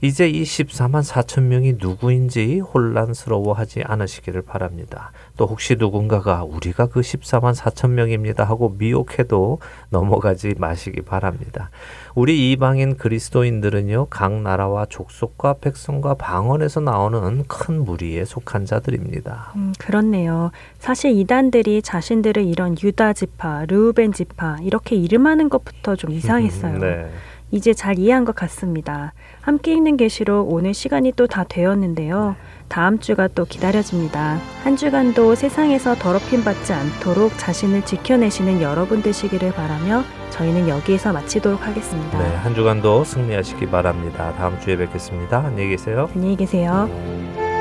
이제 0.00 0.28
이 0.28 0.44
14만 0.44 1.02
4천 1.04 1.42
명이 1.42 1.74
누구인지 1.80 2.60
혼란스러워하지 2.60 3.82
않으시기를 3.82 4.42
바랍니다. 4.42 5.10
또 5.36 5.46
혹시 5.46 5.76
누군가가 5.78 6.44
우리가 6.44 6.86
그 6.86 7.00
14만 7.00 7.54
4천 7.54 7.90
명입니다 7.90 8.44
하고 8.44 8.74
미혹해도 8.78 9.58
넘어가지 9.90 10.54
마시기 10.58 11.02
바랍니다. 11.02 11.70
우리 12.14 12.50
이방인 12.52 12.96
그리스도인들은요, 12.96 14.06
각 14.08 14.32
나라와 14.40 14.86
족속과 14.86 15.56
백성과 15.60 16.14
방언에서 16.14 16.80
나오는 16.80 17.44
큰 17.46 17.84
무리에 17.84 18.24
속한 18.24 18.64
자들입니다. 18.64 19.52
음, 19.56 19.72
그렇네요. 19.78 20.50
사실 20.78 21.10
이단들이 21.12 21.82
자신들을 21.82 22.44
이런 22.44 22.76
유다 22.82 23.12
지파, 23.12 23.66
르우벤 23.66 24.12
지파 24.12 24.58
이렇게 24.62 24.96
이름하는 24.96 25.48
것부터 25.48 25.96
좀 25.96 26.10
이상했어요. 26.16 26.78
네. 26.78 27.10
이제 27.52 27.72
잘 27.74 27.98
이해한 27.98 28.24
것 28.24 28.34
같습니다. 28.34 29.12
함께 29.40 29.72
읽는 29.74 29.96
계시록 29.96 30.52
오늘 30.52 30.74
시간이 30.74 31.12
또 31.12 31.26
다 31.28 31.44
되었는데요. 31.44 32.34
다음 32.68 32.98
주가 32.98 33.28
또 33.28 33.44
기다려집니다. 33.44 34.38
한 34.62 34.76
주간도 34.76 35.34
세상에서 35.34 35.94
더럽힘 35.94 36.44
받지 36.44 36.72
않도록 36.72 37.32
자신을 37.38 37.84
지켜내시는 37.84 38.62
여러분 38.62 39.02
되시기를 39.02 39.52
바라며 39.52 40.02
저희는 40.30 40.68
여기에서 40.68 41.12
마치도록 41.12 41.66
하겠습니다. 41.66 42.18
네, 42.18 42.36
한 42.36 42.54
주간도 42.54 43.04
승리하시기 43.04 43.66
바랍니다. 43.66 44.32
다음 44.36 44.58
주에 44.60 44.76
뵙겠습니다. 44.76 45.38
안녕히 45.38 45.70
계세요. 45.70 46.08
안녕히 46.14 46.36
계세요. 46.36 47.55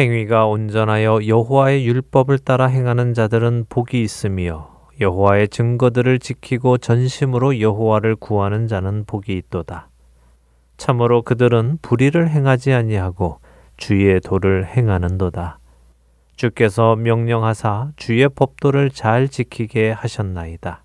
행위가 0.00 0.46
온전하여 0.46 1.26
여호와의 1.26 1.86
율법을 1.86 2.38
따라 2.38 2.68
행하는 2.68 3.12
자들은 3.12 3.66
복이 3.68 4.00
있으며 4.00 4.70
여호와의 4.98 5.48
증거들을 5.48 6.18
지키고 6.20 6.78
전심으로 6.78 7.60
여호와를 7.60 8.16
구하는 8.16 8.66
자는 8.66 9.04
복이 9.04 9.36
있도다. 9.36 9.90
참으로 10.78 11.20
그들은 11.20 11.80
불의를 11.82 12.30
행하지 12.30 12.72
아니하고 12.72 13.40
주의 13.76 14.18
도를 14.20 14.64
행하는도다. 14.64 15.58
주께서 16.34 16.96
명령하사 16.96 17.90
주의 17.96 18.26
법도를 18.26 18.90
잘 18.92 19.28
지키게 19.28 19.90
하셨나이다. 19.90 20.82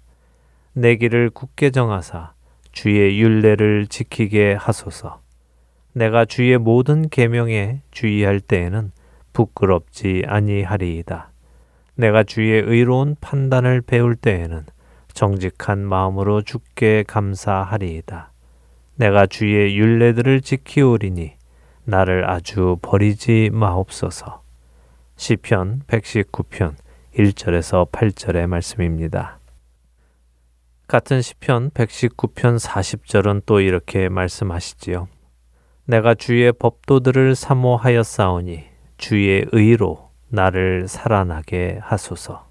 내 0.74 0.98
길을 0.98 1.30
굳게 1.30 1.70
정하사 1.70 2.34
주의 2.74 3.18
윤례를 3.18 3.88
지키게 3.88 4.56
하소서. 4.56 5.22
내가 5.94 6.26
주의 6.26 6.58
모든 6.58 7.08
계명에 7.08 7.80
주의할 7.92 8.42
때에는 8.42 8.92
부끄럽지 9.36 10.24
아니하리이다. 10.26 11.30
내가 11.96 12.24
주의 12.24 12.62
의로운 12.62 13.16
판단을 13.22 13.82
배울 13.82 14.16
때에는 14.16 14.66
정직한 15.14 15.80
마음으로 15.80 16.42
주께 16.42 17.04
감사하리이다. 17.06 18.32
내가 18.96 19.28
주의 19.28 19.78
윤례들을 19.78 20.42
지키오리니 20.42 21.34
나를 21.84 22.30
아주 22.30 22.78
버리지 22.82 23.52
마옵소서. 23.54 24.42
시편 25.18 25.84
119편 25.88 26.76
1절에서 27.16 27.92
8절의 27.92 28.48
말씀입니다. 28.48 29.40
같은 30.88 31.22
시편 31.22 31.72
119편 31.72 32.60
40절은 32.60 33.44
또 33.46 33.60
이렇게 33.60 34.08
말씀하시지요. 34.10 35.08
내가 35.86 36.16
주의 36.16 36.52
법도들을 36.52 37.36
사모하였사오니 37.36 38.75
주의 38.98 39.46
의로 39.52 40.10
나를 40.30 40.88
살아나게 40.88 41.80
하소서. 41.82 42.48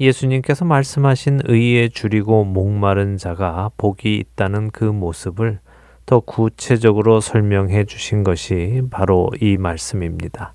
예수님께서 0.00 0.64
말씀하신 0.64 1.40
의에 1.44 1.88
줄이고 1.88 2.44
목마른 2.44 3.16
자가 3.16 3.70
복이 3.76 4.16
있다는 4.16 4.70
그 4.70 4.84
모습을 4.84 5.60
더 6.06 6.20
구체적으로 6.20 7.20
설명해 7.20 7.84
주신 7.84 8.24
것이 8.24 8.82
바로 8.90 9.30
이 9.40 9.56
말씀입니다. 9.56 10.54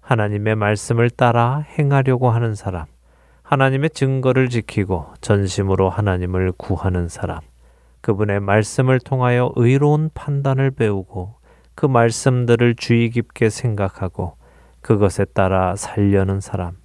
하나님의 0.00 0.56
말씀을 0.56 1.10
따라 1.10 1.64
행하려고 1.78 2.30
하는 2.30 2.54
사람, 2.54 2.86
하나님의 3.42 3.90
증거를 3.90 4.48
지키고 4.48 5.06
전심으로 5.20 5.90
하나님을 5.90 6.52
구하는 6.56 7.08
사람, 7.08 7.40
그분의 8.00 8.40
말씀을 8.40 8.98
통하여 8.98 9.52
의로운 9.56 10.10
판단을 10.14 10.70
배우고 10.70 11.39
그 11.74 11.86
말씀들을 11.86 12.74
주의 12.76 13.10
깊게 13.10 13.50
생각하고 13.50 14.36
그것에 14.80 15.24
따라 15.26 15.76
살려는 15.76 16.40
사람, 16.40 16.76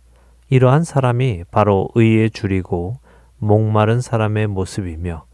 이러한 0.50 0.84
사람이 0.84 1.46
바로 1.52 1.90
의에 1.96 2.30
줄이고 2.30 3.00
목마른 3.38 4.02
사람의 4.02 4.48
모습이며 4.48 5.26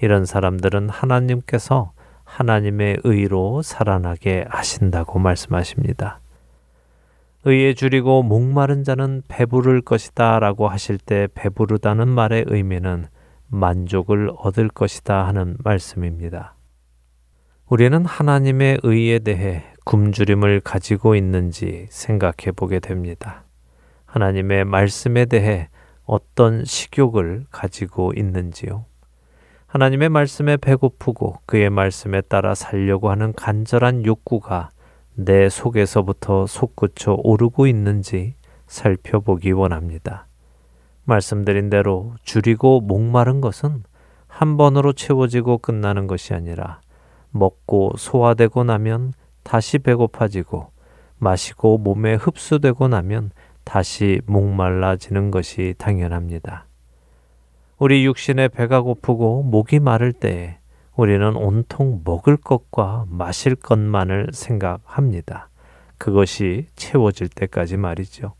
이런 0.00 0.24
사람들은 0.24 0.88
하나님께서 0.88 1.92
하나님의 2.24 2.98
의로 3.04 3.62
살아나게 3.62 4.46
하신다고 4.48 5.18
말씀하십니다. 5.18 6.20
의에 7.44 7.74
줄이고 7.74 8.22
목마른 8.22 8.84
자는 8.84 9.22
배부를 9.28 9.82
것이다 9.82 10.38
라고 10.38 10.68
하실 10.68 10.98
때 10.98 11.28
배부르다는 11.34 12.08
말의 12.08 12.46
의미는 12.48 13.06
만족을 13.48 14.30
얻을 14.38 14.68
것이다 14.68 15.26
하는 15.26 15.56
말씀입니다. 15.62 16.54
우리는 17.74 18.06
하나님의 18.06 18.78
의에 18.84 19.18
대해 19.18 19.64
굶주림을 19.84 20.60
가지고 20.60 21.16
있는지 21.16 21.88
생각해 21.90 22.52
보게 22.54 22.78
됩니다. 22.78 23.42
하나님의 24.06 24.64
말씀에 24.64 25.24
대해 25.24 25.70
어떤 26.04 26.64
식욕을 26.64 27.46
가지고 27.50 28.12
있는지요. 28.14 28.84
하나님의 29.66 30.08
말씀에 30.08 30.56
배고프고 30.56 31.40
그의 31.46 31.68
말씀에 31.68 32.20
따라 32.20 32.54
살려고 32.54 33.10
하는 33.10 33.32
간절한 33.32 34.04
욕구가 34.04 34.70
내 35.14 35.48
속에서부터 35.48 36.46
솟구쳐 36.46 37.16
오르고 37.24 37.66
있는지 37.66 38.36
살펴보기 38.68 39.50
원합니다. 39.50 40.28
말씀드린 41.02 41.70
대로 41.70 42.14
줄이고 42.22 42.82
목마른 42.82 43.40
것은 43.40 43.82
한 44.28 44.56
번으로 44.56 44.92
채워지고 44.92 45.58
끝나는 45.58 46.06
것이 46.06 46.34
아니라 46.34 46.83
먹고 47.34 47.92
소화되고 47.98 48.64
나면 48.64 49.12
다시 49.42 49.78
배고파지고 49.78 50.68
마시고 51.18 51.78
몸에 51.78 52.14
흡수되고 52.14 52.88
나면 52.88 53.30
다시 53.64 54.20
목말라지는 54.26 55.30
것이 55.30 55.74
당연합니다. 55.78 56.66
우리 57.78 58.04
육신의 58.06 58.50
배가 58.50 58.80
고프고 58.80 59.42
목이 59.42 59.80
마를 59.80 60.12
때에 60.12 60.58
우리는 60.96 61.34
온통 61.34 62.02
먹을 62.04 62.36
것과 62.36 63.06
마실 63.08 63.56
것만을 63.56 64.28
생각합니다. 64.32 65.48
그것이 65.98 66.68
채워질 66.76 67.28
때까지 67.28 67.76
말이죠. 67.76 68.34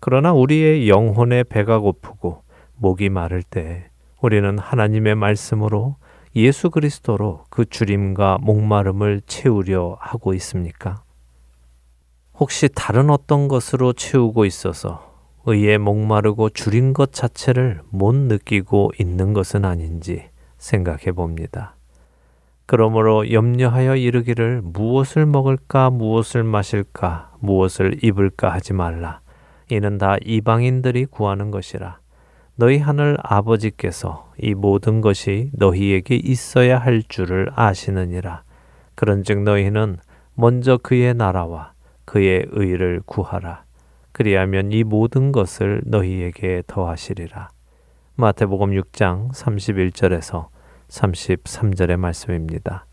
그러나 0.00 0.32
우리의 0.32 0.88
영혼의 0.88 1.44
배가 1.44 1.78
고프고 1.78 2.42
목이 2.76 3.08
마를 3.08 3.42
때 3.42 3.88
우리는 4.20 4.58
하나님의 4.58 5.14
말씀으로 5.14 5.96
예수 6.38 6.70
그리스도로 6.70 7.46
그 7.50 7.64
주림과 7.64 8.38
목마름을 8.40 9.22
채우려 9.26 9.96
하고 9.98 10.34
있습니까? 10.34 11.02
혹시 12.34 12.68
다른 12.72 13.10
어떤 13.10 13.48
것으로 13.48 13.92
채우고 13.92 14.44
있어서 14.44 15.12
의에 15.46 15.78
목마르고 15.78 16.50
줄인 16.50 16.92
것 16.92 17.12
자체를 17.12 17.80
못 17.90 18.14
느끼고 18.14 18.92
있는 19.00 19.32
것은 19.32 19.64
아닌지 19.64 20.28
생각해 20.58 21.10
봅니다. 21.10 21.74
그러므로 22.66 23.32
염려하여 23.32 23.96
이르기를 23.96 24.60
무엇을 24.62 25.26
먹을까, 25.26 25.90
무엇을 25.90 26.44
마실까, 26.44 27.32
무엇을 27.40 27.98
입을까 28.04 28.52
하지 28.52 28.74
말라. 28.74 29.22
이는 29.72 29.98
다 29.98 30.16
이방인들이 30.24 31.06
구하는 31.06 31.50
것이라. 31.50 31.98
너희 32.60 32.78
하늘 32.78 33.16
아버지께서 33.22 34.32
이 34.36 34.52
모든 34.52 35.00
것이 35.00 35.48
너희에게 35.52 36.16
있어야 36.16 36.76
할 36.76 37.04
줄을 37.04 37.48
아시느니라. 37.54 38.42
그런즉 38.96 39.44
너희는 39.44 39.98
먼저 40.34 40.76
그의 40.76 41.14
나라와 41.14 41.72
그의 42.04 42.46
의를 42.50 43.00
구하라. 43.06 43.62
그리하면 44.10 44.72
이 44.72 44.82
모든 44.82 45.30
것을 45.30 45.82
너희에게 45.84 46.64
더하시리라. 46.66 47.48
마태복음 48.16 48.72
6장 48.72 49.30
31절에서 49.32 50.48
33절의 50.88 51.96
말씀입니다. 51.96 52.86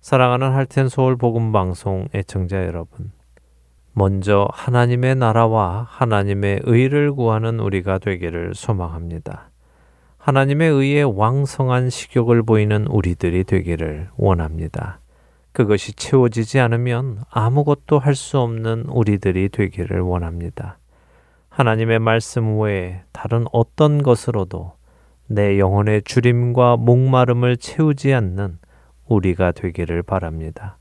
사랑하는 0.00 0.50
할텐 0.50 0.88
서울 0.88 1.16
복음 1.16 1.52
방송 1.52 2.08
애청자 2.12 2.64
여러분. 2.66 3.12
먼저 3.98 4.48
하나님의 4.52 5.16
나라와 5.16 5.84
하나님의 5.90 6.60
의를 6.62 7.12
구하는 7.12 7.58
우리가 7.58 7.98
되기를 7.98 8.52
소망합니다. 8.54 9.50
하나님의 10.18 10.70
의에 10.70 11.02
왕성한 11.02 11.90
식욕을 11.90 12.44
보이는 12.44 12.86
우리들이 12.86 13.42
되기를 13.42 14.10
원합니다. 14.16 15.00
그것이 15.50 15.94
채워지지 15.94 16.60
않으면 16.60 17.22
아무것도 17.28 17.98
할 17.98 18.14
수 18.14 18.38
없는 18.38 18.84
우리들이 18.86 19.48
되기를 19.48 20.00
원합니다. 20.00 20.78
하나님의 21.48 21.98
말씀 21.98 22.60
외에 22.60 23.00
다른 23.10 23.46
어떤 23.52 24.04
것으로도 24.04 24.74
내 25.26 25.58
영혼의 25.58 26.02
주림과 26.04 26.76
목마름을 26.76 27.56
채우지 27.56 28.14
않는 28.14 28.58
우리가 29.08 29.50
되기를 29.50 30.04
바랍니다. 30.04 30.77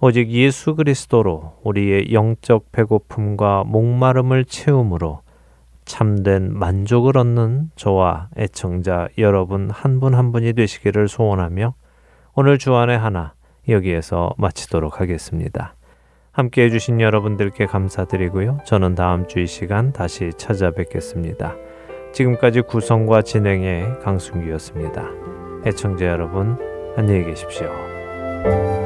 오직 0.00 0.28
예수 0.30 0.76
그리스도로 0.76 1.54
우리의 1.64 2.12
영적 2.12 2.70
배고픔과 2.70 3.64
목마름을 3.66 4.44
채움으로 4.44 5.22
참된 5.84 6.56
만족을 6.56 7.18
얻는 7.18 7.70
저와 7.74 8.28
애청자 8.36 9.08
여러분 9.18 9.70
한 9.70 9.98
분한 9.98 10.18
한 10.18 10.32
분이 10.32 10.52
되시기를 10.52 11.08
소원하며 11.08 11.74
오늘 12.34 12.58
주안의 12.58 12.96
하나 12.98 13.34
여기에서 13.68 14.30
마치도록 14.38 15.00
하겠습니다. 15.00 15.74
함께 16.30 16.62
해주신 16.64 17.00
여러분들께 17.00 17.66
감사드리고요. 17.66 18.58
저는 18.64 18.94
다음 18.94 19.26
주 19.26 19.40
이 19.40 19.46
시간 19.46 19.92
다시 19.92 20.30
찾아뵙겠습니다. 20.36 21.56
지금까지 22.12 22.60
구성과 22.60 23.22
진행의 23.22 23.98
강순기였습니다. 24.00 25.04
애청자 25.66 26.06
여러분, 26.06 26.56
안녕히 26.96 27.24
계십시오. 27.24 28.77